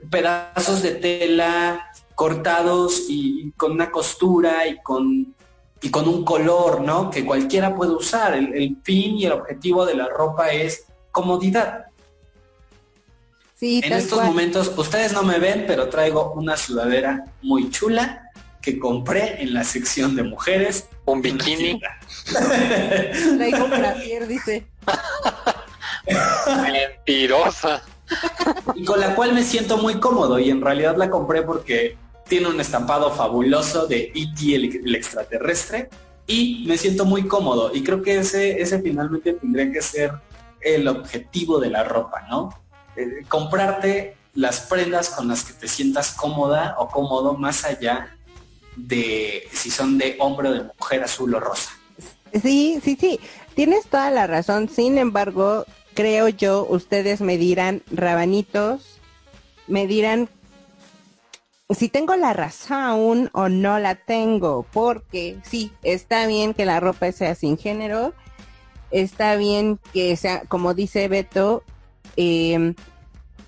[0.09, 5.33] pedazos de tela cortados y con una costura y con,
[5.81, 7.09] y con un color, ¿no?
[7.09, 8.33] Que cualquiera puede usar.
[8.35, 11.85] El, el fin y el objetivo de la ropa es comodidad
[13.61, 19.41] en estos momentos, ustedes no me ven, pero traigo una sudadera muy chula que compré
[19.41, 20.87] en la sección de mujeres.
[21.05, 21.79] Un bikini.
[23.37, 24.65] traigo un brasier, dice.
[27.05, 27.83] Mentirosa.
[28.73, 31.97] Y con la cual me siento muy cómodo y en realidad la compré porque
[32.27, 34.55] tiene un estampado fabuloso de E.T.
[34.55, 35.89] El, extraterrestre
[36.25, 40.13] y me siento muy cómodo y creo que ese, ese finalmente tendría que ser
[40.61, 42.49] el objetivo de la ropa, ¿no?
[43.01, 48.15] Eh, comprarte las prendas con las que te sientas cómoda o cómodo más allá
[48.75, 51.71] de si son de hombre o de mujer azul o rosa.
[52.41, 53.19] Sí, sí, sí,
[53.55, 54.69] tienes toda la razón.
[54.69, 58.99] Sin embargo, creo yo, ustedes me dirán, rabanitos,
[59.67, 60.29] me dirán
[61.73, 67.11] si tengo la razón o no la tengo, porque sí, está bien que la ropa
[67.11, 68.13] sea sin género,
[68.91, 71.63] está bien que sea, como dice Beto,
[72.17, 72.73] eh,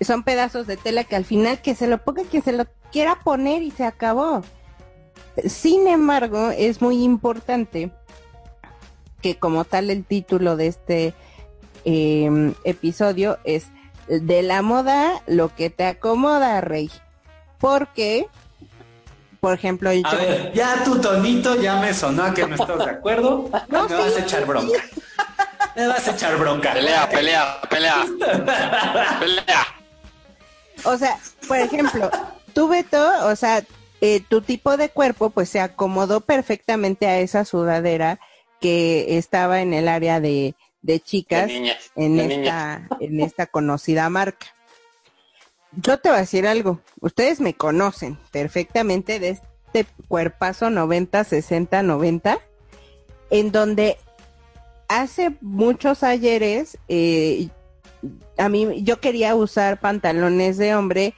[0.00, 3.18] son pedazos de tela que al final que se lo ponga quien se lo quiera
[3.22, 4.42] poner y se acabó.
[5.46, 7.90] Sin embargo, es muy importante
[9.20, 11.14] que como tal el título de este
[11.84, 13.66] em, episodio es
[14.06, 16.90] de la moda lo que te acomoda, Rey.
[17.58, 18.26] Porque,
[19.40, 23.50] por ejemplo, ya tu tonito ya me sonó a que no estás de acuerdo.
[23.68, 24.78] No, me vas a echar bronca.
[25.76, 26.72] Me vas a echar bronca.
[26.72, 28.04] Pelea, pelea, pelea.
[29.18, 29.83] pelea.
[30.84, 31.18] O sea,
[31.48, 32.10] por ejemplo,
[32.52, 33.64] tú Beto, o sea,
[34.00, 38.20] eh, tu tipo de cuerpo pues se acomodó perfectamente a esa sudadera
[38.60, 41.50] que estaba en el área de, de chicas
[41.96, 44.46] en esta en esta conocida marca.
[45.72, 51.82] Yo te voy a decir algo, ustedes me conocen perfectamente de este cuerpazo 90 60
[51.82, 52.38] 90
[53.30, 53.96] en donde
[54.88, 57.48] hace muchos ayeres eh,
[58.38, 61.14] a mí yo quería usar pantalones de hombre,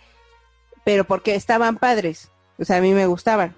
[0.85, 3.55] pero porque estaban padres, o sea, a mí me gustaban,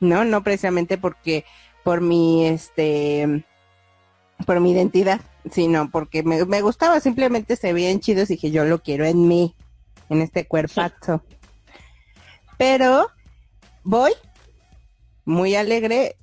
[0.00, 0.24] ¿no?
[0.24, 1.44] No precisamente porque
[1.82, 3.44] por mi este
[4.46, 5.20] por mi identidad,
[5.50, 9.28] sino porque me, me gustaba, simplemente se veían chidos y dije yo lo quiero en
[9.28, 9.54] mí,
[10.08, 11.22] en este cuerpazo.
[12.58, 13.10] Pero
[13.82, 14.12] voy
[15.24, 16.16] muy alegre,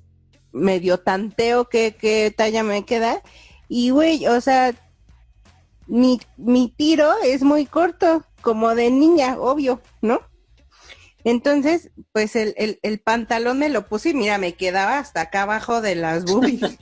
[0.52, 3.22] medio tanteo que, que talla me queda
[3.68, 4.74] y güey, o sea,
[5.88, 10.20] mi, mi tiro es muy corto, como de niña, obvio, ¿no?
[11.24, 15.42] Entonces, pues el, el, el, pantalón me lo puse y mira, me quedaba hasta acá
[15.42, 16.78] abajo de las boobies,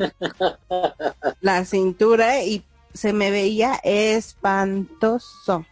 [1.40, 5.64] la cintura y se me veía espantoso.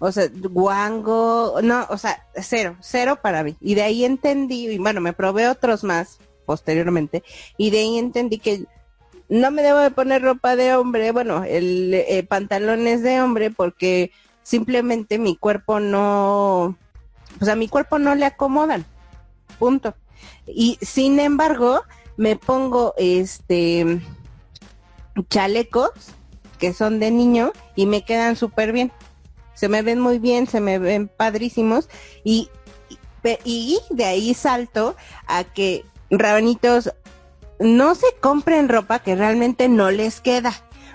[0.00, 3.56] O sea, guango, no, o sea, cero, cero para mí.
[3.60, 7.22] Y de ahí entendí, y bueno, me probé otros más posteriormente,
[7.56, 8.64] y de ahí entendí que
[9.28, 14.10] no me debo de poner ropa de hombre, bueno, el eh, pantalones de hombre porque
[14.42, 16.76] simplemente mi cuerpo no,
[17.40, 18.86] o sea, mi cuerpo no le acomodan,
[19.58, 19.94] punto.
[20.46, 21.82] Y sin embargo,
[22.16, 24.00] me pongo este
[25.28, 25.90] chalecos
[26.58, 28.92] que son de niño y me quedan súper bien.
[29.54, 31.88] Se me ven muy bien, se me ven padrísimos
[32.24, 32.48] y,
[33.44, 36.92] y de ahí salto a que rabanitos
[37.58, 40.52] no se compren ropa que realmente no les queda.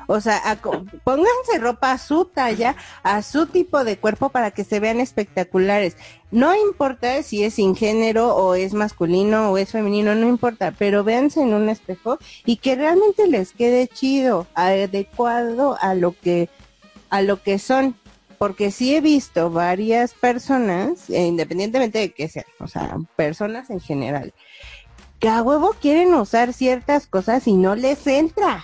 [0.07, 0.59] O sea,
[1.03, 5.95] pónganse ropa a su talla, a su tipo de cuerpo para que se vean espectaculares.
[6.31, 11.03] No importa si es sin género o es masculino o es femenino, no importa, pero
[11.03, 16.49] véanse en un espejo y que realmente les quede chido, adecuado a lo que
[17.09, 17.95] a lo que son
[18.43, 23.79] porque sí he visto varias personas, eh, independientemente de que sean, o sea, personas en
[23.79, 24.33] general,
[25.23, 28.61] que a huevo quieren usar ciertas cosas y no les entra,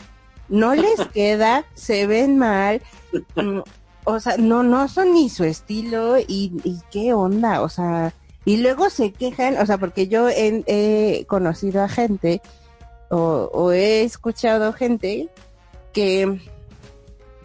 [0.50, 2.82] no les queda, se ven mal,
[3.36, 3.60] mm,
[4.04, 8.90] o sea, no, no son ni su estilo y, qué onda, o sea, y luego
[8.90, 12.42] se quejan, o sea, porque yo he, conocido a gente
[13.10, 15.30] o, o he escuchado gente
[15.94, 16.42] que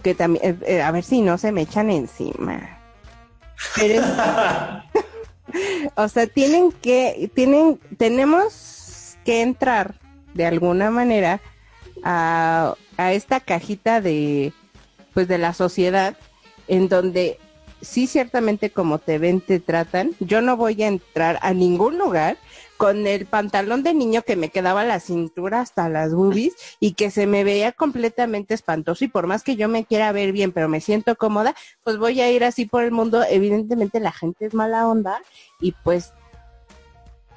[0.02, 2.80] que también, eh, eh, a ver si no se me echan encima.
[5.94, 8.73] o sea, tienen que, tienen, tenemos
[9.24, 9.94] que entrar
[10.34, 11.40] de alguna manera
[12.02, 14.52] a, a esta cajita de,
[15.12, 16.16] pues de la sociedad,
[16.68, 17.38] en donde
[17.84, 20.12] sí ciertamente como te ven, te tratan.
[20.20, 22.36] Yo no voy a entrar a ningún lugar
[22.76, 27.10] con el pantalón de niño que me quedaba la cintura hasta las boobies y que
[27.10, 30.68] se me veía completamente espantoso y por más que yo me quiera ver bien pero
[30.68, 33.22] me siento cómoda, pues voy a ir así por el mundo.
[33.28, 35.20] Evidentemente la gente es mala onda
[35.60, 36.12] y pues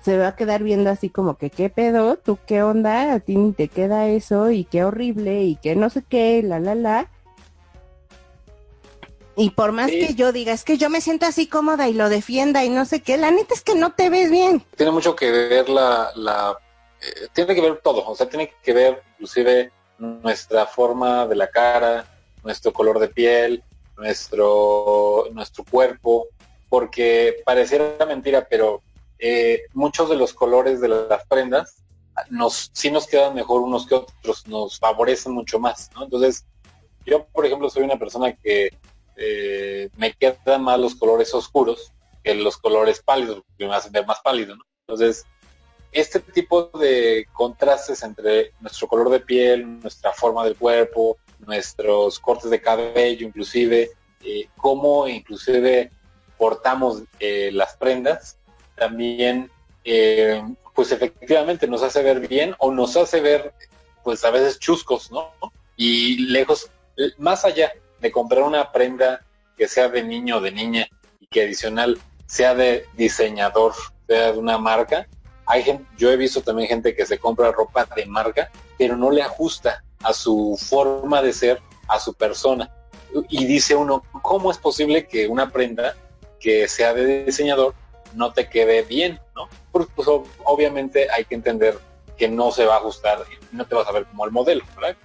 [0.07, 3.35] se va a quedar viendo así como que qué pedo, tú qué onda, a ti
[3.35, 7.11] ni te queda eso y qué horrible y qué no sé qué, la la la.
[9.35, 12.07] Y por más que yo diga, es que yo me siento así cómoda y lo
[12.07, 14.63] defienda y no sé qué, la neta es que no te ves bien.
[14.77, 16.57] Tiene mucho que ver la, la
[17.01, 21.49] eh, tiene que ver todo, o sea, tiene que ver inclusive nuestra forma de la
[21.49, 22.05] cara,
[22.45, 23.61] nuestro color de piel,
[23.97, 26.29] nuestro, nuestro cuerpo,
[26.69, 28.81] porque pareciera mentira, pero
[29.19, 31.83] eh, muchos de los colores de las prendas
[32.29, 35.89] nos sí nos quedan mejor unos que otros, nos favorecen mucho más.
[35.99, 36.45] Entonces,
[37.05, 38.71] yo, por ejemplo, soy una persona que
[39.15, 41.91] eh, me quedan más los colores oscuros
[42.23, 44.63] que los colores pálidos, porque me hacen ver más pálido, ¿no?
[44.87, 45.25] Entonces,
[45.91, 52.49] este tipo de contrastes entre nuestro color de piel, nuestra forma del cuerpo, nuestros cortes
[52.49, 53.91] de cabello, inclusive,
[54.23, 55.91] eh, cómo inclusive
[56.37, 58.36] portamos eh, las prendas,
[58.77, 59.51] también,
[59.83, 60.41] eh,
[60.73, 63.53] pues efectivamente nos hace ver bien o nos hace ver,
[64.03, 65.31] pues a veces chuscos, ¿no?
[65.75, 66.69] Y lejos,
[67.17, 69.21] más allá de comprar una prenda
[69.57, 70.87] que sea de niño o de niña
[71.19, 73.73] y que adicional sea de diseñador,
[74.07, 75.07] sea de una marca.
[75.45, 79.09] Hay gente, yo he visto también gente que se compra ropa de marca, pero no
[79.09, 82.71] le ajusta a su forma de ser, a su persona.
[83.29, 85.95] Y dice uno, ¿cómo es posible que una prenda
[86.39, 87.73] que sea de diseñador
[88.13, 89.19] no te quede bien?
[89.35, 89.47] ¿no?
[89.71, 90.07] Pues, pues
[90.43, 91.77] obviamente hay que entender
[92.17, 94.63] que no se va a ajustar, no te vas a ver como el modelo,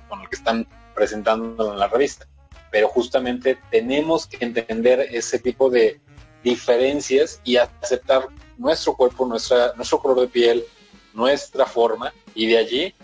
[0.08, 2.26] Con el que están presentando en la revista
[2.72, 6.00] pero justamente tenemos que entender ese tipo de
[6.42, 10.64] diferencias y aceptar nuestro cuerpo, nuestra, nuestro color de piel,
[11.12, 12.94] nuestra forma y de allí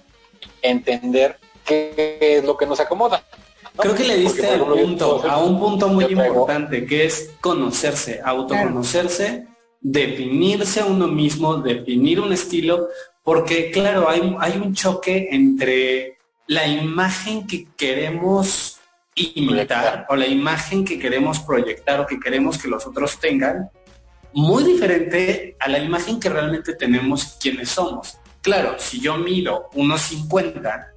[0.63, 3.23] entender qué es lo que nos acomoda.
[3.77, 9.47] Creo que le diste al punto, a un punto muy importante, que es conocerse, autoconocerse,
[9.81, 12.89] definirse a uno mismo, definir un estilo,
[13.23, 18.79] porque claro, hay, hay un choque entre la imagen que queremos
[19.15, 23.71] imitar o la imagen que queremos proyectar o que queremos que los otros tengan,
[24.33, 28.19] muy diferente a la imagen que realmente tenemos quienes somos.
[28.41, 30.93] Claro, si yo mido unos 50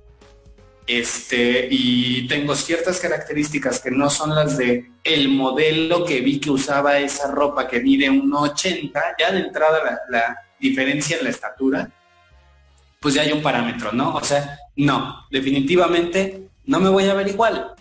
[1.00, 6.52] este, y tengo ciertas características que no son las de el modelo que vi que
[6.52, 11.90] usaba esa ropa que mide 1,80, ya de entrada la, diferencia en la estatura,
[13.00, 14.14] pues ya hay un parámetro, ¿no?
[14.14, 17.74] O sea, no, definitivamente no me voy a ver igual.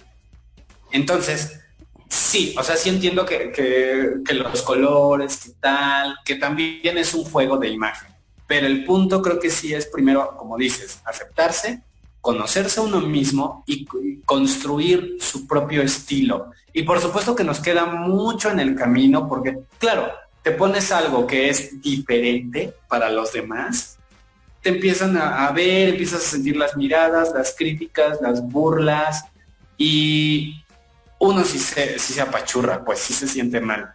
[0.92, 1.60] Entonces,
[2.08, 7.58] sí, o sea, sí entiendo que, los colores, que tal, que también es un juego
[7.58, 8.08] de imagen.
[8.46, 11.82] Pero el punto creo que sí es primero, como dices, aceptarse,
[12.20, 13.86] conocerse a uno mismo y,
[14.24, 16.52] construir su propio estilo.
[16.72, 20.08] Y por supuesto que nos queda mucho en el camino porque, claro,
[20.42, 23.98] te pones algo que es diferente para los demás,
[24.62, 29.24] te empiezan a, ver, empiezas a sentir las miradas, las críticas, las burlas
[29.76, 30.62] y
[31.18, 33.94] uno si se, si se apachurra, pues sí se siente mal.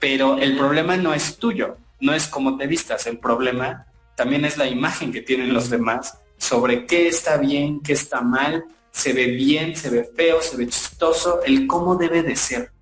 [0.00, 3.86] Pero el problema no es tuyo, no es cómo te vistas, el problema
[4.16, 8.64] también es la imagen que tienen los demás sobre qué está bien, qué está mal,
[8.90, 12.72] se ve bien, se ve feo, se ve chistoso, el cómo debe de ser.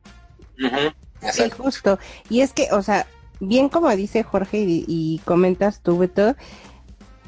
[1.33, 1.99] Sí, justo.
[2.29, 3.07] Y es que, o sea,
[3.41, 6.37] bien como dice Jorge y, comentas tú, Beto,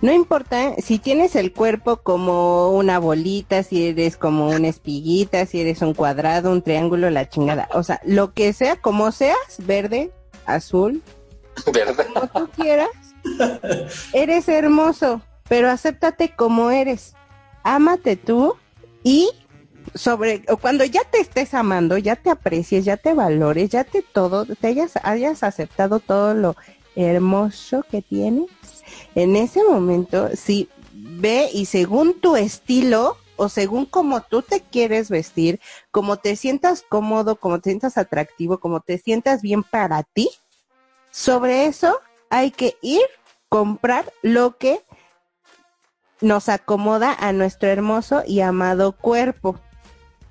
[0.03, 5.61] No importa si tienes el cuerpo como una bolita, si eres como una espiguita, si
[5.61, 7.69] eres un cuadrado, un triángulo, la chingada.
[7.73, 10.13] O sea, lo que sea, como seas, verde,
[10.45, 11.03] azul,
[11.73, 12.07] verde.
[12.13, 12.91] como tú quieras,
[14.13, 17.15] eres hermoso, pero acéptate como eres.
[17.63, 18.57] Ámate tú
[19.03, 19.31] y
[19.95, 24.47] sobre cuando ya te estés amando, ya te aprecies, ya te valores, ya te todo,
[24.47, 26.57] te hayas, hayas aceptado todo lo
[26.97, 28.47] hermoso que tienes,
[29.15, 35.11] en ese momento, si ve y según tu estilo o según como tú te quieres
[35.11, 40.31] vestir, como te sientas cómodo, como te sientas atractivo, como te sientas bien para ti,
[41.11, 43.03] sobre eso hay que ir,
[43.49, 44.81] comprar lo que
[46.21, 49.61] nos acomoda a nuestro hermoso y amado cuerpo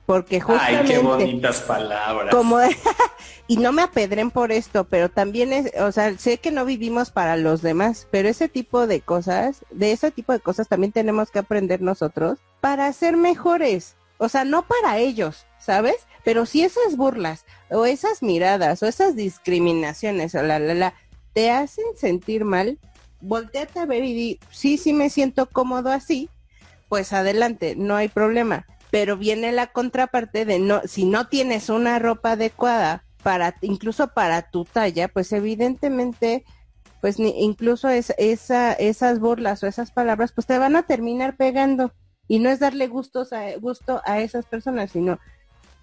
[0.06, 2.34] porque justamente Ay, qué bonitas palabras.
[2.34, 2.60] Como
[3.48, 7.10] y no me apedren por esto, pero también es, o sea, sé que no vivimos
[7.10, 11.32] para los demás, pero ese tipo de cosas, de ese tipo de cosas también tenemos
[11.32, 13.96] que aprender nosotros para ser mejores.
[14.18, 16.08] O sea, no para ellos, ¿sabes?
[16.24, 20.94] Pero si esas burlas o esas miradas o esas discriminaciones o la la la
[21.34, 22.80] te hacen sentir mal,
[23.22, 26.30] volteate a ver y di, sí, sí me siento cómodo así,
[26.90, 32.00] pues adelante, no hay problema pero viene la contraparte de no, si no tienes una
[32.00, 36.46] ropa adecuada para, incluso para tu talla, pues evidentemente,
[37.02, 41.36] pues ni, incluso es, esa, esas burlas o esas palabras, pues te van a terminar
[41.36, 41.92] pegando.
[42.30, 45.20] Y no es darle gustos a, gusto a esas personas, sino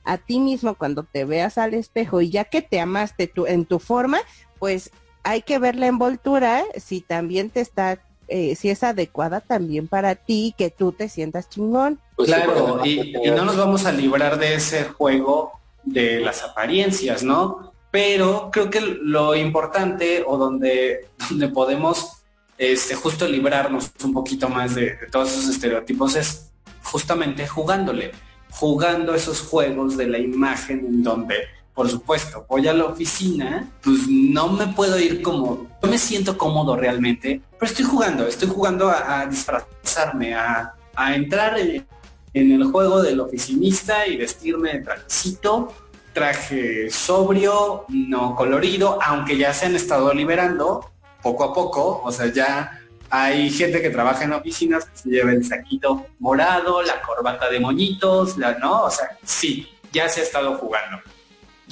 [0.05, 3.66] a ti mismo cuando te veas al espejo y ya que te amaste tu, en
[3.66, 4.20] tu forma,
[4.59, 4.91] pues
[5.23, 7.99] hay que ver la envoltura si también te está
[8.29, 12.01] eh, si es adecuada también para ti, que tú te sientas chingón.
[12.16, 15.53] Pues claro, y, no nos vamos a librar de ese juego
[15.83, 17.75] de las apariencias, ¿no?
[17.91, 22.23] Pero creo que lo importante o donde, donde podemos
[22.57, 26.53] este, justo librarnos un poquito más de, de todos esos estereotipos es
[26.83, 28.12] justamente jugándole,
[28.51, 31.35] jugando esos juegos de la imagen en donde
[31.75, 36.37] por supuesto, voy a la oficina, pues no me puedo ir como, no me siento
[36.37, 40.75] cómodo realmente, pero estoy jugando, estoy jugando a, disfrazarme, a,
[41.14, 41.87] entrar en,
[42.35, 45.73] el juego del oficinista y vestirme de trajecito,
[46.12, 50.91] traje sobrio, no colorido, aunque ya se han estado liberando
[51.23, 55.33] poco a poco, o sea, ya hay gente que trabaja en oficinas que se lleva
[55.33, 58.85] el saquito morado, la corbata de moñitos, la, ¿no?
[58.85, 60.99] O sea, sí, ya se ha estado jugando.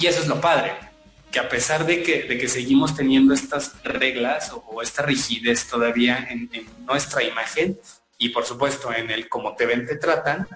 [0.01, 0.73] Y eso es lo padre,
[1.31, 6.27] que a pesar de que, de que seguimos teniendo estas reglas o, esta rigidez todavía
[6.27, 6.49] en,
[6.87, 7.79] nuestra imagen
[8.17, 10.47] y por supuesto en el cómo te ven, te tratan,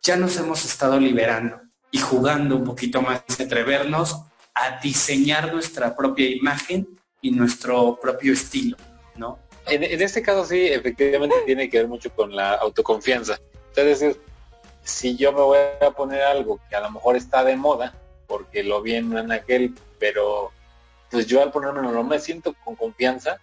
[0.00, 4.22] ya nos hemos estado liberando y jugando un poquito más, atrevernos
[4.54, 6.88] a diseñar nuestra propia imagen
[7.20, 8.78] y nuestro propio estilo,
[9.14, 9.38] ¿no?
[9.66, 13.38] En, este caso sí, efectivamente tiene que ver mucho con la autoconfianza.
[13.74, 14.18] Es decir,
[14.84, 17.92] si yo me voy a poner algo que a lo mejor está de moda,
[18.26, 20.52] porque lo vi en aquel, pero
[21.10, 23.40] pues yo al ponerme no me siento con confianza,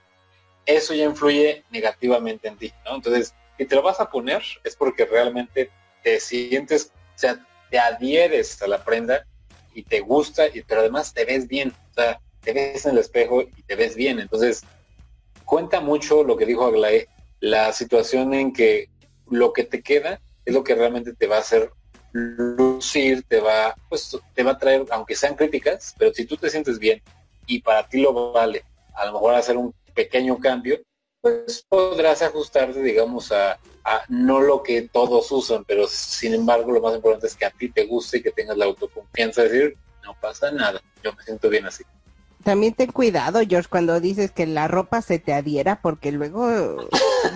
[0.65, 2.95] eso ya influye negativamente en ti, ¿no?
[2.95, 5.69] Entonces, si te lo vas a poner es porque realmente
[6.03, 9.25] te sientes, o sea, te adhieres a la prenda
[9.73, 12.99] y te gusta, y, pero además te ves bien, o sea, te ves en el
[12.99, 14.19] espejo y te ves bien.
[14.19, 14.63] Entonces,
[15.45, 17.07] cuenta mucho lo que dijo Aglaé,
[17.39, 18.89] la situación en que
[19.29, 21.71] lo que te queda es lo que realmente te va a hacer
[22.14, 26.49] lucir, te va, pues, te va a traer, aunque sean críticas, pero si tú te
[26.49, 27.01] sientes bien
[27.45, 28.64] y para ti lo vale,
[28.95, 30.80] a lo mejor hacer un pequeño cambio,
[31.22, 36.82] pues podrás ajustarte, digamos, a, a, no lo que todos usan, pero sin embargo lo
[36.82, 39.78] más importante es que a ti te guste y que tengas la autoconfianza de decir,
[40.03, 41.84] no pasa nada, yo me siento bien así
[42.44, 46.88] también ten cuidado, George, cuando dices que la ropa se te adhiera, porque luego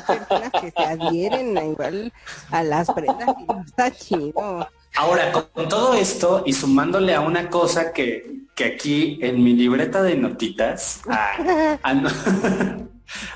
[0.07, 2.13] personas que se adhieren igual
[2.51, 4.67] a las prendas y no está chido.
[4.95, 10.01] Ahora, con, todo esto y sumándole a una cosa que, que aquí en mi libreta
[10.01, 12.03] de notitas ah, ah,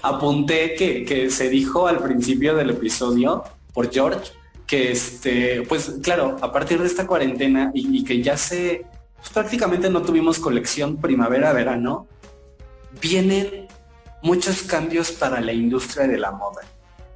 [0.02, 3.44] apunté que, que se dijo al principio del episodio
[3.74, 4.32] por George,
[4.66, 8.86] que este, pues claro, a partir de esta cuarentena y que ya se
[9.22, 12.08] pues, prácticamente no tuvimos colección primavera-verano,
[13.00, 13.68] vienen
[14.24, 16.62] muchos cambios para la industria de la moda.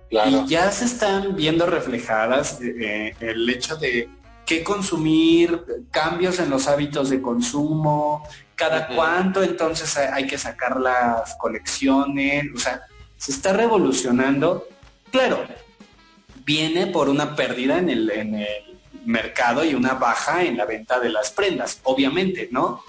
[0.09, 4.07] Y ya se están viendo reflejadas eh, eh, el hecho de
[4.45, 11.35] qué consumir, cambios en los hábitos de consumo, cada cuánto entonces hay que sacar las
[11.35, 12.83] colecciones, o sea,
[13.17, 14.67] se está revolucionando.
[15.11, 15.43] Claro,
[16.45, 18.74] viene por una pérdida en el, en el
[19.05, 22.83] mercado y una baja en la venta de las prendas, obviamente, ¿no?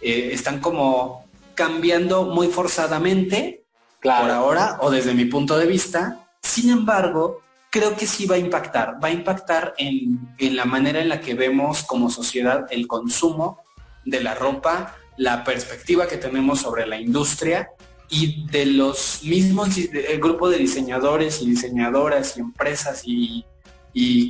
[0.00, 3.64] Eh, están como cambiando muy forzadamente
[4.00, 8.38] por ahora, o desde mi punto de vista, Sin embargo, creo que sí va a
[8.38, 12.86] impactar, va a impactar en, en la manera en la que vemos como sociedad el
[12.86, 13.58] consumo
[14.04, 17.70] de la ropa, la perspectiva que tenemos sobre la industria
[18.08, 23.44] y de los mismos, el grupo de diseñadores y diseñadoras y empresas y,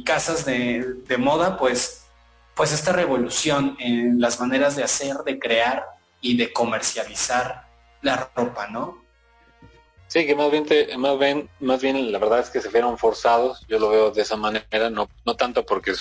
[0.04, 2.06] casas de, moda, pues,
[2.54, 5.84] pues esta revolución en las maneras de hacer, de crear
[6.20, 7.68] y de comercializar
[8.02, 9.02] la ropa, ¿no?
[10.06, 10.66] Sí, que más bien,
[10.98, 14.22] más bien, más bien la verdad es que se fueron forzados, yo lo veo de
[14.22, 15.92] esa manera, no, no tanto porque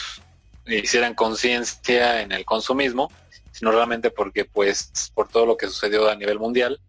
[0.66, 3.12] hicieran conciencia en el consumismo,
[3.52, 6.80] sino realmente porque pues por todo lo que sucedió a nivel mundial,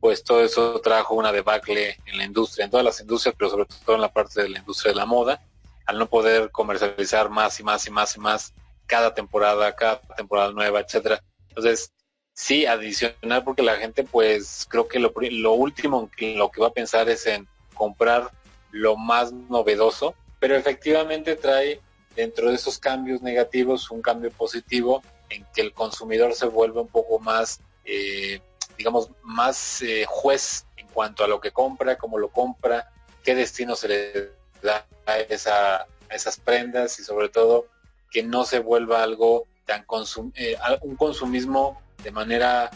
[0.00, 3.66] pues todo eso trajo una debacle en la industria, en todas las industrias, pero sobre
[3.84, 5.40] todo en la parte de la industria de la moda,
[5.86, 8.54] al no poder comercializar más y más y más y más
[8.86, 11.22] cada temporada, cada temporada nueva, etcétera.
[11.48, 11.92] Entonces,
[12.32, 16.68] sí, adicional porque la gente pues creo que lo, lo último en lo que va
[16.68, 18.30] a pensar es en comprar
[18.70, 21.80] lo más novedoso, pero efectivamente trae
[22.16, 26.88] dentro de esos cambios negativos un cambio positivo en que el consumidor se vuelve un
[26.88, 28.40] poco más, eh,
[28.76, 33.74] digamos, más eh, juez en cuanto a lo que compra, cómo lo compra, qué destino
[33.76, 37.66] se le a, esa, esas prendas y sobre todo
[38.10, 42.70] que no se vuelva algo tan consum eh, un consumismo de manera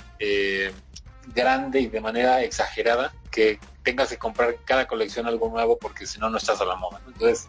[1.34, 6.18] grande y de manera exagerada que tengas que comprar cada colección algo nuevo porque si
[6.18, 7.00] no no estás a la moda.
[7.06, 7.48] Entonces,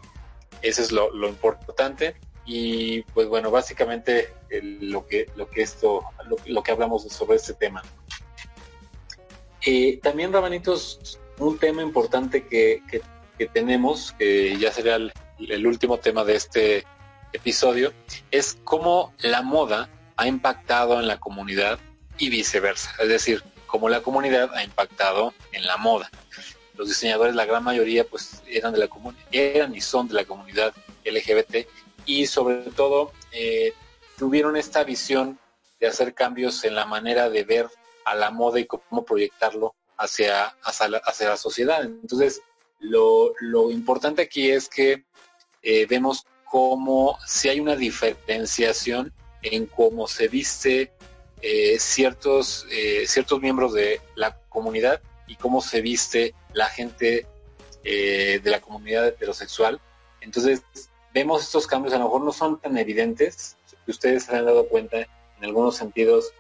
[0.62, 2.16] eso es lo, lo importante
[2.46, 6.04] y pues bueno básicamente lo que lo que esto
[6.48, 7.84] lo, que hablamos sobre este tema
[9.66, 12.82] eh, también Rabanitos un tema importante que,
[13.48, 16.86] tenemos que ya sería el, último tema de este
[17.34, 17.94] episodio
[18.32, 21.80] es cómo la moda ha impactado en la comunidad
[22.18, 26.10] y viceversa es decir cómo la comunidad ha impactado en la moda
[26.76, 28.90] los diseñadores la gran mayoría pues eran de la
[29.32, 30.74] eran y son de la comunidad
[31.06, 31.68] LGBT
[32.06, 33.74] y sobre todo eh,
[34.18, 35.40] tuvieron esta visión
[35.80, 37.70] de hacer cambios en la manera de ver
[38.06, 41.84] a la moda y cómo proyectarlo hacia, hacia, la, sociedad.
[41.84, 42.42] Entonces,
[42.80, 45.06] lo, importante aquí es que
[45.62, 50.92] eh, vemos cómo si hay una diferenciación en cómo se viste
[51.42, 52.66] eh, ciertos,
[53.06, 57.26] ciertos miembros de la comunidad y cómo se viste la gente
[57.84, 59.80] de la comunidad heterosexual.
[60.22, 60.62] Entonces,
[61.14, 64.68] vemos estos cambios, a lo mejor no son tan evidentes, si ustedes se han dado
[64.68, 66.34] cuenta en algunos sentidos,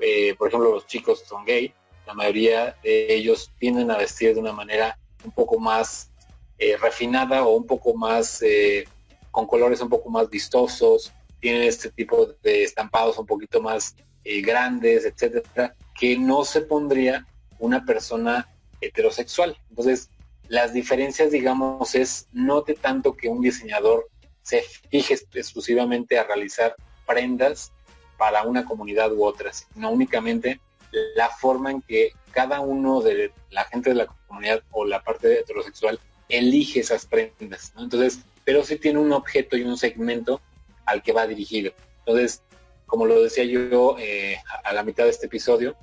[0.00, 1.72] eh, por ejemplo, los chicos son gay,
[2.06, 6.10] la mayoría de ellos tienden a vestir de una manera un poco más
[6.58, 8.88] eh, refinada o un poco más eh,
[9.30, 13.94] con colores un poco más vistosos, tienen este tipo de estampados un poquito más
[14.42, 17.24] grandes, etcétera, que no se pondría
[17.60, 18.48] una persona
[18.80, 19.56] heterosexual.
[19.68, 20.10] Entonces,
[20.48, 24.08] las diferencias, digamos, es no de tanto que un diseñador
[24.42, 27.72] se fije exclusivamente a realizar prendas
[28.16, 30.60] para una comunidad u otra, sino únicamente
[31.14, 35.40] la forma en que cada uno de la gente de la comunidad o la parte
[35.40, 37.72] heterosexual elige esas prendas.
[37.78, 40.40] Entonces, pero sí tiene un objeto y un segmento
[40.84, 41.72] al que va dirigido.
[42.00, 42.42] Entonces,
[42.86, 45.76] como lo decía yo eh, a la mitad de este episodio,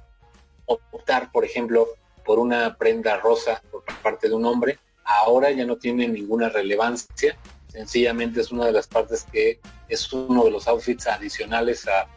[0.66, 1.88] optar, por ejemplo,
[2.24, 7.38] por una prenda rosa por parte de un hombre, ahora ya no tiene ninguna relevancia,
[7.68, 12.08] sencillamente es una de las partes que es uno de los outfits adicionales a,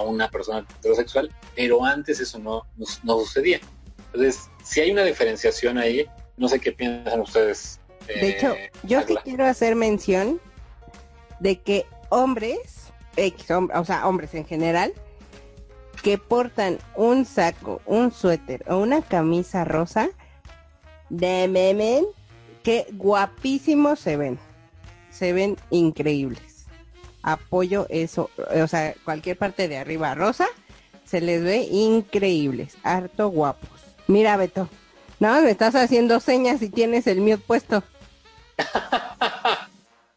[0.00, 2.66] una persona heterosexual, pero antes eso no,
[3.02, 3.60] no, sucedía.
[4.06, 7.80] Entonces, si hay una diferenciación ahí, no sé qué piensan ustedes.
[8.06, 10.40] de hecho, eh, yo sí quiero hacer mención
[11.40, 12.92] de que hombres,
[13.74, 14.92] o sea, hombres en general,
[16.02, 20.10] que portan un saco, un suéter o una camisa rosa,
[21.08, 22.06] de memen,
[22.62, 24.38] que guapísimos se ven.
[25.10, 26.51] Se ven increíbles.
[27.22, 30.46] Apoyo eso, o sea, cualquier parte de arriba rosa,
[31.04, 33.68] se les ve increíbles, harto guapos.
[34.08, 34.68] Mira, Beto,
[35.20, 37.82] no, me estás haciendo señas y tienes el mute puesto.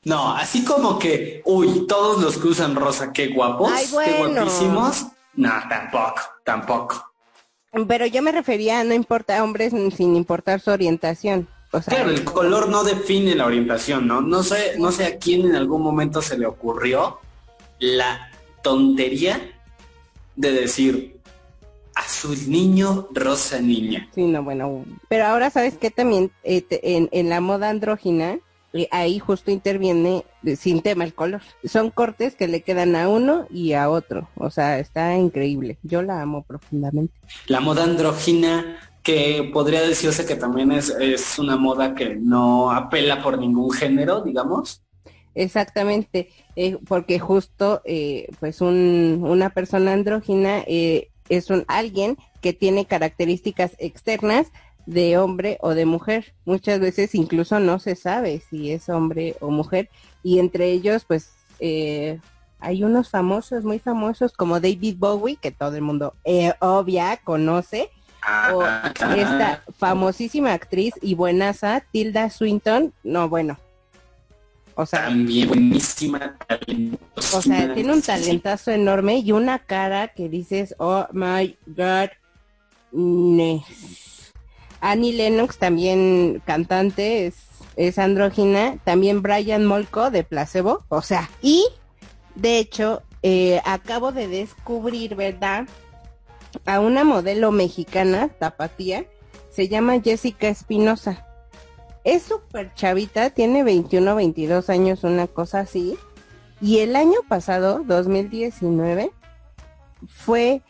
[0.06, 3.72] No, así como que, uy, todos los que usan rosa, qué guapos,
[4.06, 5.08] qué guapísimos.
[5.34, 7.12] No, tampoco, tampoco.
[7.88, 11.50] Pero yo me refería no importa hombres sin importar su orientación.
[11.76, 14.22] O claro, el color no define la orientación, ¿no?
[14.22, 17.20] No sé, no sé a quién en algún momento se le ocurrió
[17.80, 18.32] la
[18.64, 19.42] tontería
[20.36, 21.20] de decir
[21.96, 24.08] azul niño, rosa niña.
[24.16, 24.86] Sí, no, bueno.
[25.10, 28.40] Pero ahora sabes que también eh, en, en la moda andrógina
[28.92, 30.26] ahí justo interviene
[30.58, 31.42] sin tema el color.
[31.64, 34.30] Son cortes que le quedan a uno y a otro.
[34.36, 35.78] O sea, está increíble.
[35.84, 37.14] Yo la amo profundamente.
[37.48, 43.22] La moda andrógina que podría decirse que también es, es una moda que no apela
[43.22, 44.82] por ningún género, digamos.
[45.36, 52.54] Exactamente, eh, porque justo eh, pues un, una persona andrógina eh, es un alguien que
[52.54, 54.48] tiene características externas
[54.88, 56.34] de hombre o de mujer.
[56.44, 59.88] Muchas veces incluso no se sabe si es hombre o mujer
[60.24, 61.30] y entre ellos pues
[62.60, 66.16] hay unos famosos, muy famosos como David Bowie, que todo el mundo
[66.60, 67.92] obvia conoce,
[68.54, 73.58] o esta famosísima actriz y buenaza Tilda Swinton, no bueno,
[74.76, 76.38] o sea, también buenísima,
[77.34, 82.10] O sea, tiene un talentazo enorme y una cara que dices, oh my god.
[84.82, 87.36] Annie Lennox, también cantante, es,
[87.78, 88.78] es andrógina.
[88.84, 90.84] También Brian Molko de Placebo.
[90.90, 91.66] O sea, y
[92.36, 95.68] de hecho, eh, acabo de descubrir, ¿verdad?
[96.66, 99.06] A una modelo mexicana, tapatía,
[99.50, 101.26] se llama Jessica Espinosa
[102.06, 105.98] es súper chavita, tiene 21, 22 años, una cosa así.
[106.62, 109.12] Y el año pasado, 2019,
[110.08, 110.62] fue,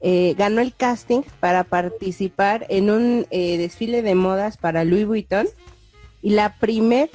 [0.00, 5.46] eh, ganó el casting para participar en un eh, desfile de modas para Louis Vuitton.
[6.20, 7.10] Y la primer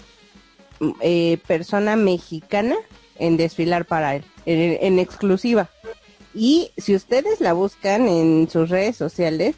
[1.02, 2.76] eh, persona mexicana
[3.20, 5.70] en desfilar para él, en exclusiva.
[6.38, 9.56] Y si ustedes la buscan en sus redes sociales,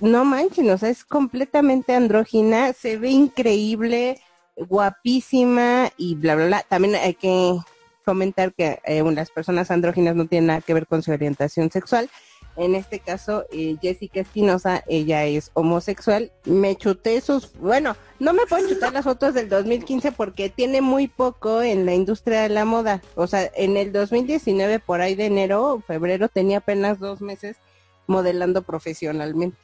[0.00, 4.18] no manchen, o sea, es completamente andrógina, se ve increíble,
[4.56, 6.62] guapísima y bla, bla, bla.
[6.66, 7.58] También hay que
[8.06, 12.08] comentar que eh, las personas andróginas no tienen nada que ver con su orientación sexual.
[12.56, 16.32] En este caso, eh, Jessica Espinosa, ella es homosexual.
[16.44, 21.06] Me chuté sus, bueno, no me puedo chutar las fotos del 2015 porque tiene muy
[21.08, 23.02] poco en la industria de la moda.
[23.14, 27.56] O sea, en el 2019, por ahí de enero o febrero, tenía apenas dos meses
[28.06, 29.58] modelando profesionalmente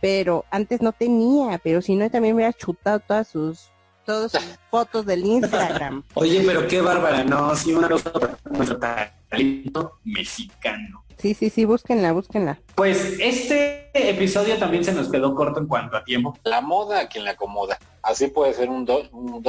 [0.00, 3.70] pero antes no tenía, pero si no también me hubiera chutado todas sus
[4.04, 4.40] todas sus
[4.70, 6.04] fotos del Instagram.
[6.14, 8.12] Oye, pero qué bárbara, no, sí una cosa
[8.50, 11.05] nuestro talento mexicano.
[11.18, 12.60] Sí, sí, sí, búsquenla, búsquenla.
[12.74, 16.38] Pues este episodio también se nos quedó corto en cuanto a tiempo.
[16.44, 17.78] La moda a quien la acomoda.
[18.02, 19.42] Así puede ser un, do, un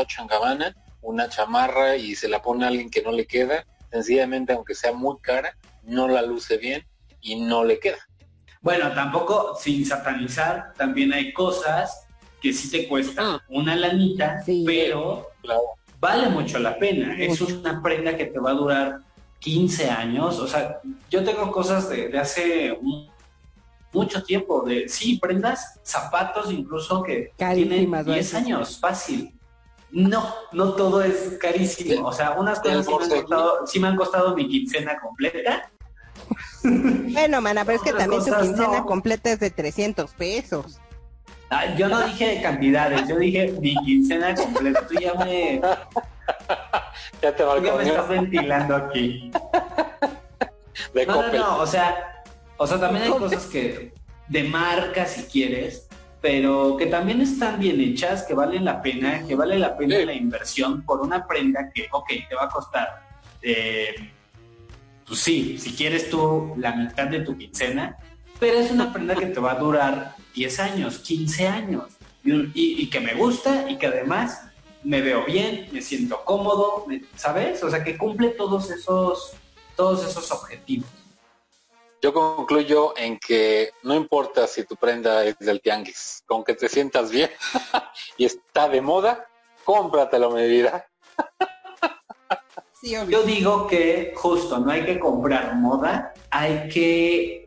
[1.02, 3.66] una chamarra y se la pone a alguien que no le queda.
[3.92, 6.86] Sencillamente, aunque sea muy cara, no la luce bien
[7.22, 7.98] y no le queda.
[8.62, 12.08] Bueno, tampoco sin satanizar, también hay cosas
[12.42, 13.44] que sí te cuestan ah.
[13.50, 15.30] una lanita, pero
[16.00, 17.16] vale mucho la pena.
[17.18, 19.00] Es una prenda que te va a durar
[19.40, 20.40] 15 años.
[20.40, 20.80] O sea,
[21.10, 22.78] yo tengo cosas de, hace
[23.94, 29.34] mucho tiempo, de sí, prendas, zapatos incluso que tienen 10 años, fácil.
[29.90, 32.08] No, no todo es carísimo.
[32.08, 32.88] O sea, unas cosas
[33.66, 35.72] sí me han costado mi quincena completa
[36.64, 40.80] bueno, mana, pero es que también tu quincena completa es de 300 pesos.
[41.50, 44.86] Ah, yo no dije cantidades, yo dije mi quincena completa.
[44.88, 45.62] Tú ya me...
[47.22, 49.32] ya te ya me estás ventilando aquí.
[51.08, 52.24] no, no, no, o sea,
[52.58, 53.94] o sea, también hay cosas que
[54.28, 55.88] de marca si quieres,
[56.20, 60.14] pero que también están bien hechas, que valen la pena, que vale la pena la
[60.14, 63.08] inversión por una prenda que, ok, te va a costar
[63.42, 63.96] eh,
[65.08, 67.98] pues sí, si quieres tú la mitad de tu quincena,
[68.40, 71.86] pero es una prenda que te va a durar 10 años, 15 años,
[72.24, 74.44] y, que me gusta y que además
[74.84, 76.86] me veo bien, me siento cómodo,
[77.16, 77.64] ¿sabes?
[77.64, 79.34] O sea, que cumple todos esos,
[79.76, 80.88] todos esos objetivos.
[82.04, 86.70] Yo concluyo en que no importa si tu prenda es del tianguis, con que te
[86.70, 87.32] sientas bien
[88.18, 89.28] y está de moda,
[89.66, 90.86] cómpratelo, mi vida.
[92.84, 97.47] Yo digo que justo no hay que comprar moda, hay que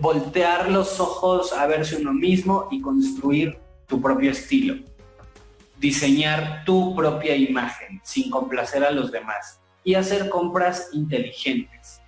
[0.00, 4.76] voltear los ojos a verse uno mismo y construir tu propio estilo.
[5.78, 12.00] Diseñar tu propia imagen sin complacer a los demás y hacer compras inteligentes.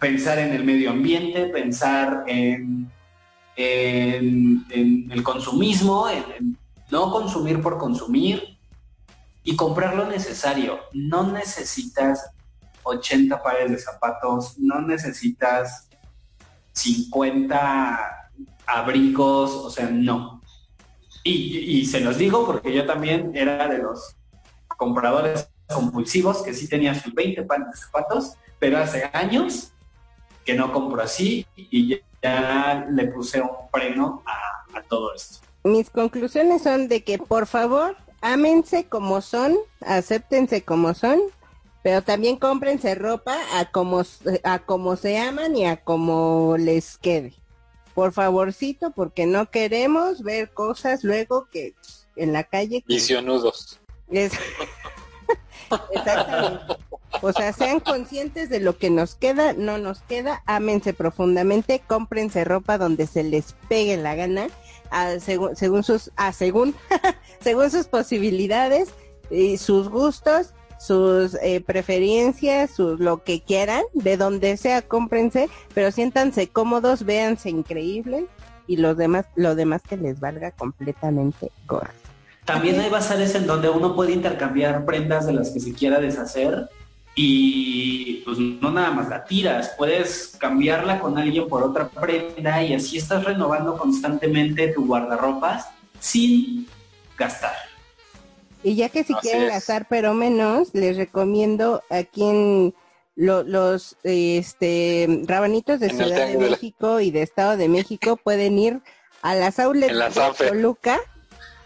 [0.00, 2.90] Pensar en el medio ambiente, pensar en,
[3.56, 6.56] el consumismo, en
[6.90, 8.52] no consumir por consumir,
[9.44, 10.78] y comprar lo necesario.
[10.92, 12.30] No necesitas
[12.84, 15.88] 80 pares de zapatos, no necesitas
[16.72, 18.30] 50
[18.66, 20.40] abrigos, o sea, no.
[21.24, 24.16] Y, se los digo porque yo también era de los
[24.76, 29.72] compradores compulsivos que sí tenía sus 20 pares de zapatos, pero hace años
[30.44, 35.38] que no compro así y ya, le puse un freno a, todo esto.
[35.64, 41.20] Mis conclusiones son de que por favor ámense como son, acéptense como son,
[41.82, 44.02] pero también cómprense ropa a como,
[44.44, 47.34] a como se aman y a como les quede.
[47.94, 51.74] por favorcito, porque no queremos ver cosas luego que
[52.16, 52.82] en la calle.
[52.86, 53.80] Visionudos.
[54.10, 54.32] Es...
[55.94, 56.76] Exactamente.
[57.20, 62.44] O sea, sean conscientes de lo que nos queda, no nos queda, ámense profundamente, cómprense
[62.44, 64.48] ropa donde se les pegue la gana,
[65.20, 66.74] según, según sus, a según,
[67.40, 68.88] según sus posibilidades
[69.30, 75.92] y sus gustos, sus eh, preferencias, sus lo que quieran, de donde sea, cómprense, pero
[75.92, 78.24] siéntanse cómodos, véanse increíbles
[78.66, 81.90] y los demás, lo demás que les valga completamente gorro.
[82.44, 86.68] También hay bazares en donde uno puede intercambiar prendas de las que se quiera deshacer
[87.14, 92.74] y pues no nada más la tiras, puedes cambiarla con alguien por otra prenda y
[92.74, 95.68] así estás renovando constantemente tu guardarropas
[96.00, 96.66] sin
[97.16, 97.71] gastar.
[98.62, 102.74] Y ya que si quieren gastar pero menos, les recomiendo aquí en
[103.16, 108.80] los este rabanitos de Ciudad de México y de Estado de México pueden ir
[109.22, 110.98] a las outlets de Toluca.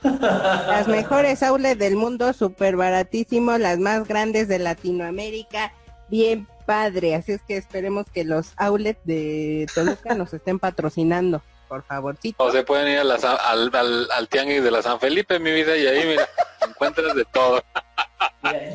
[0.02, 5.72] Las mejores outlets del mundo, súper baratísimo, las más grandes de Latinoamérica,
[6.08, 7.14] bien padre.
[7.14, 12.42] Así es que esperemos que los outlets de Toluca nos estén patrocinando, por favorcito.
[12.42, 16.06] O se pueden ir al, al, tianguis de la San Felipe, mi vida, y ahí
[16.06, 16.28] mira,
[16.68, 17.62] encuentras de todo.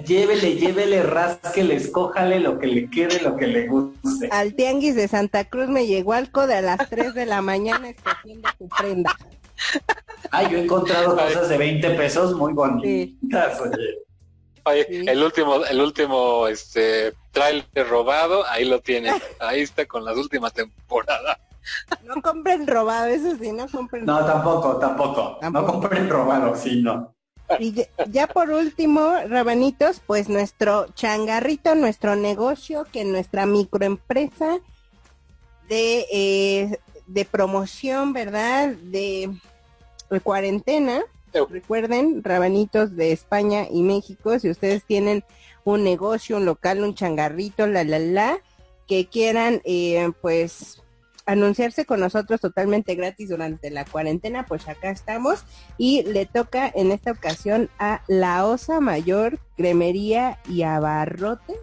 [0.06, 4.30] llévele, llévele, rásquele, escójale lo que le quede, lo que le guste.
[4.32, 7.90] Al tianguis de Santa Cruz me llegó alco de a las 3 de la mañana
[7.90, 9.16] escogiendo su prenda.
[10.32, 15.06] Ay, yo he encontrado cosas de 20 pesos muy bonitas, oye.
[15.08, 19.12] el último, el último este trailer robado, ahí lo tiene.
[19.40, 21.38] Ahí está con las últimas temporadas.
[22.04, 27.14] No compren robado, eso sí, no compren No, tampoco, tampoco, No compren robado, sí, no.
[27.60, 34.60] Y ya, por último, Rabanitos, pues nuestro changarrito, nuestro negocio, que nuestra microempresa
[35.68, 38.70] de, eh, de promoción, ¿verdad?
[38.70, 39.30] De
[40.24, 41.02] cuarentena.
[41.50, 45.24] Recuerden, rabanitos de España y México, si ustedes tienen
[45.64, 48.40] un negocio, un local, un changarrito, la, la, la,
[48.86, 50.81] que quieran, eh, pues,
[51.32, 55.46] anunciarse con nosotros totalmente gratis durante la cuarentena, pues acá estamos.
[55.78, 61.58] Y le toca en esta ocasión a La Osa Mayor, Cremería y Abarrotes.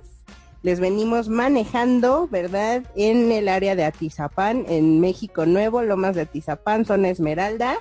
[0.63, 2.83] Les venimos manejando, ¿verdad?
[2.97, 7.79] En el área de Atizapán, en México Nuevo, Lomas de Atizapán, zona Esmeralda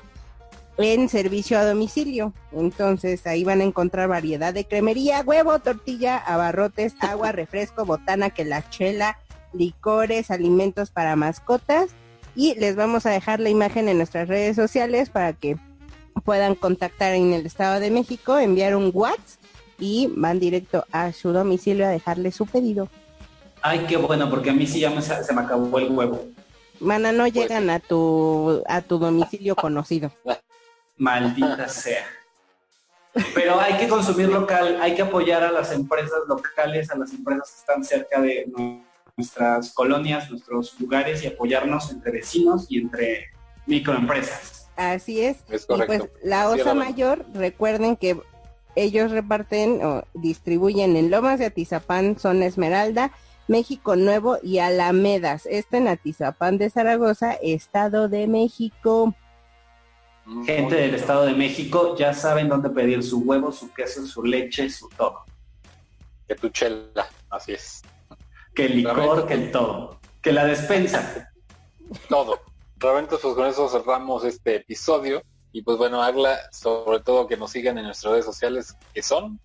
[0.77, 2.33] en servicio a domicilio.
[2.51, 8.45] Entonces ahí van a encontrar variedad de cremería, huevo, tortilla, abarrotes, agua, refresco, botana, que
[8.45, 9.17] la chela,
[9.53, 11.91] licores, alimentos para mascotas.
[12.35, 15.57] Y les vamos a dejar la imagen en nuestras redes sociales para que
[16.23, 19.39] puedan contactar en el Estado de México, enviar un WhatsApp
[19.79, 22.89] y van directo a su domicilio a dejarle su pedido.
[23.61, 26.27] Ay, qué bueno, porque a mí sí ya me, se me acabó el huevo.
[26.79, 30.11] Mana, no pues llegan a tu a tu domicilio conocido.
[30.97, 32.05] Maldita sea.
[33.33, 37.49] Pero hay que consumir local, hay que apoyar a las empresas locales, a las empresas
[37.49, 38.45] que están cerca de
[39.17, 43.31] nuestras colonias, nuestros lugares y apoyarnos entre vecinos y entre
[43.65, 44.69] microempresas.
[44.75, 45.37] Así es.
[45.49, 48.21] y pues la OSA Mayor, recuerden que
[48.75, 53.11] ellos reparten o distribuyen en Lomas de Atizapán, Zona Esmeralda,
[53.47, 55.47] México Nuevo y Alamedas.
[55.47, 59.15] Este en Atizapán de Zaragoza, Estado de México.
[60.45, 64.69] Gente del Estado de México ya saben dónde pedir su huevo, su queso, su leche,
[64.69, 65.23] su todo.
[66.27, 67.81] Que tu chela, así es.
[68.57, 69.99] Que el licor, que el todo.
[70.19, 71.31] Que la despensa.
[72.09, 72.39] Todo.
[72.77, 75.21] Realmente pues con eso cerramos este episodio.
[75.51, 79.39] Y pues bueno, habla sobre todo que nos sigan en nuestras redes sociales, que son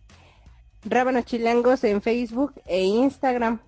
[0.87, 3.61] Rábanos Chilangos en Facebook e Instagram.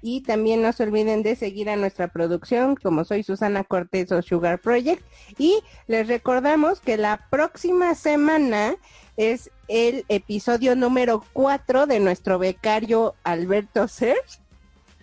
[0.00, 4.22] Y también no se olviden de seguir a nuestra producción, como soy Susana Cortés o
[4.22, 5.02] Sugar Project.
[5.36, 8.74] Y les recordamos que la próxima semana
[9.18, 14.47] es el episodio número 4 de nuestro becario Alberto Serge.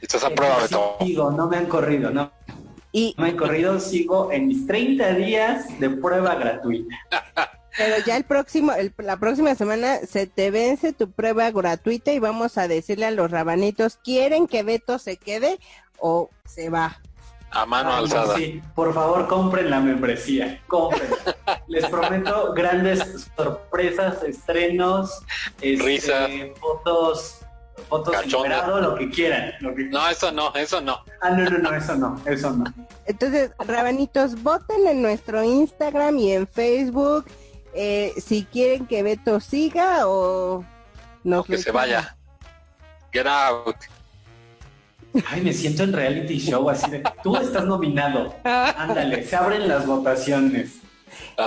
[0.01, 0.97] Esto es a prueba de todo.
[1.01, 2.31] Sigo, no me han corrido, no.
[2.91, 6.95] Y, no me han corrido, sigo en mis 30 días de prueba gratuita.
[7.77, 12.57] Pero ya el próximo, la próxima semana se te vence tu prueba gratuita y vamos
[12.57, 15.59] a decirle a los rabanitos, ¿quieren que Beto se quede
[15.99, 17.01] o se va?
[17.51, 18.35] A mano alzada.
[18.35, 21.09] Sí, por favor compren la membresía, compren.
[21.67, 25.21] Les prometo grandes sorpresas, estrenos,
[25.61, 26.27] este, risa,
[26.59, 27.44] fotos,
[27.89, 29.53] fotos grado, lo que quieran.
[29.91, 30.99] No, eso no, eso no.
[31.21, 32.65] Ah, no, no, no, eso no, eso no.
[33.05, 37.25] Entonces, rabanitos, voten en nuestro Instagram y en Facebook
[37.77, 40.63] eh, si quieren que Beto siga o
[41.25, 42.15] no que se vaya.
[43.11, 43.75] Get out.
[45.27, 48.33] Ay, me siento en reality show así de, tú estás nominado.
[48.43, 50.79] Ándale, se abren las votaciones.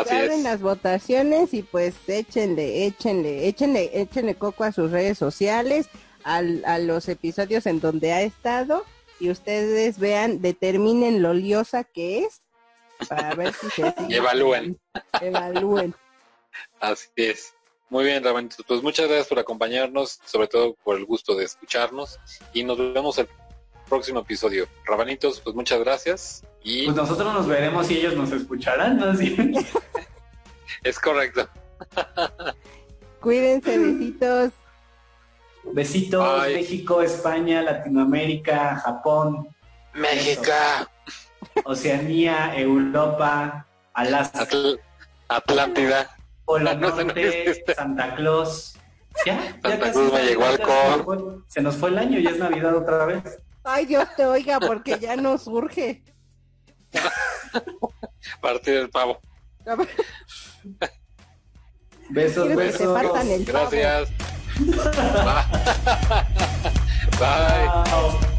[0.07, 5.89] se abren las votaciones y pues échenle, échenle, échenle, échenle coco a sus redes sociales,
[6.25, 8.85] al, a los episodios en donde ha estado
[9.21, 12.43] y ustedes vean, determinen lo liosa que es
[13.09, 14.79] para ver si se evalúen.
[15.21, 15.95] Evalúen.
[16.81, 17.55] Así es.
[17.91, 18.64] Muy bien, Rabanitos.
[18.66, 22.19] Pues muchas gracias por acompañarnos, sobre todo por el gusto de escucharnos.
[22.53, 23.29] Y nos vemos el
[23.89, 24.69] próximo episodio.
[24.85, 26.45] Rabanitos, pues muchas gracias.
[26.62, 26.85] Y...
[26.85, 29.12] Pues nosotros nos veremos y ellos nos escucharán, ¿no?
[30.85, 31.49] es correcto.
[33.21, 34.53] Cuídense, besitos.
[35.73, 39.49] Besitos, México, España, Latinoamérica, Japón.
[39.95, 40.53] México.
[41.64, 44.47] Oceanía, Europa, Alaska.
[45.29, 46.16] Atlántida.
[46.45, 48.75] Polo Norte, Santa Claus.
[49.27, 53.05] Ya, Santa Cruz me llegó al Se nos fue el año, ya es Navidad otra
[53.07, 53.23] vez.
[53.64, 56.03] Ay, Dios te oiga, porque ya nos urge.
[58.41, 59.21] Partir el pavo.
[62.11, 62.99] besos, besos.
[63.47, 64.09] Gracias.
[67.19, 67.69] Bye.
[67.85, 68.35] Bye.